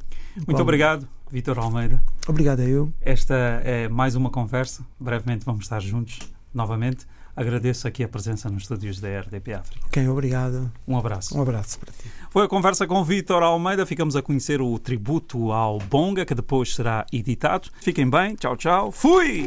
Muito 0.47 0.63
obrigado, 0.63 1.09
Vitor 1.31 1.59
Almeida. 1.59 2.03
Obrigado 2.27 2.61
a 2.61 2.65
eu. 2.65 2.93
Esta 3.01 3.35
é 3.65 3.89
mais 3.89 4.15
uma 4.15 4.31
conversa. 4.31 4.85
Brevemente 4.99 5.45
vamos 5.45 5.65
estar 5.65 5.81
juntos 5.81 6.19
novamente. 6.53 7.07
Agradeço 7.37 7.87
aqui 7.87 8.03
a 8.03 8.09
presença 8.09 8.49
nos 8.49 8.63
estúdios 8.63 8.99
da 8.99 9.09
RDP 9.21 9.53
África. 9.53 9.87
Ok, 9.87 10.09
obrigado. 10.09 10.73
Um 10.89 10.97
abraço. 10.97 11.37
Um 11.37 11.43
abraço 11.43 11.79
para 11.79 11.93
ti. 11.93 12.11
Foi 12.31 12.45
a 12.45 12.49
conversa 12.49 12.87
com 12.87 13.05
Vitor 13.05 13.43
Almeida. 13.43 13.85
Ficamos 13.85 14.17
a 14.17 14.23
conhecer 14.23 14.63
o 14.63 14.79
tributo 14.79 15.53
ao 15.53 15.79
Bonga, 15.79 16.25
que 16.25 16.35
depois 16.35 16.75
será 16.75 17.05
editado. 17.13 17.69
Fiquem 17.81 18.09
bem. 18.09 18.35
Tchau, 18.35 18.57
tchau. 18.57 18.91
Fui! 18.91 19.47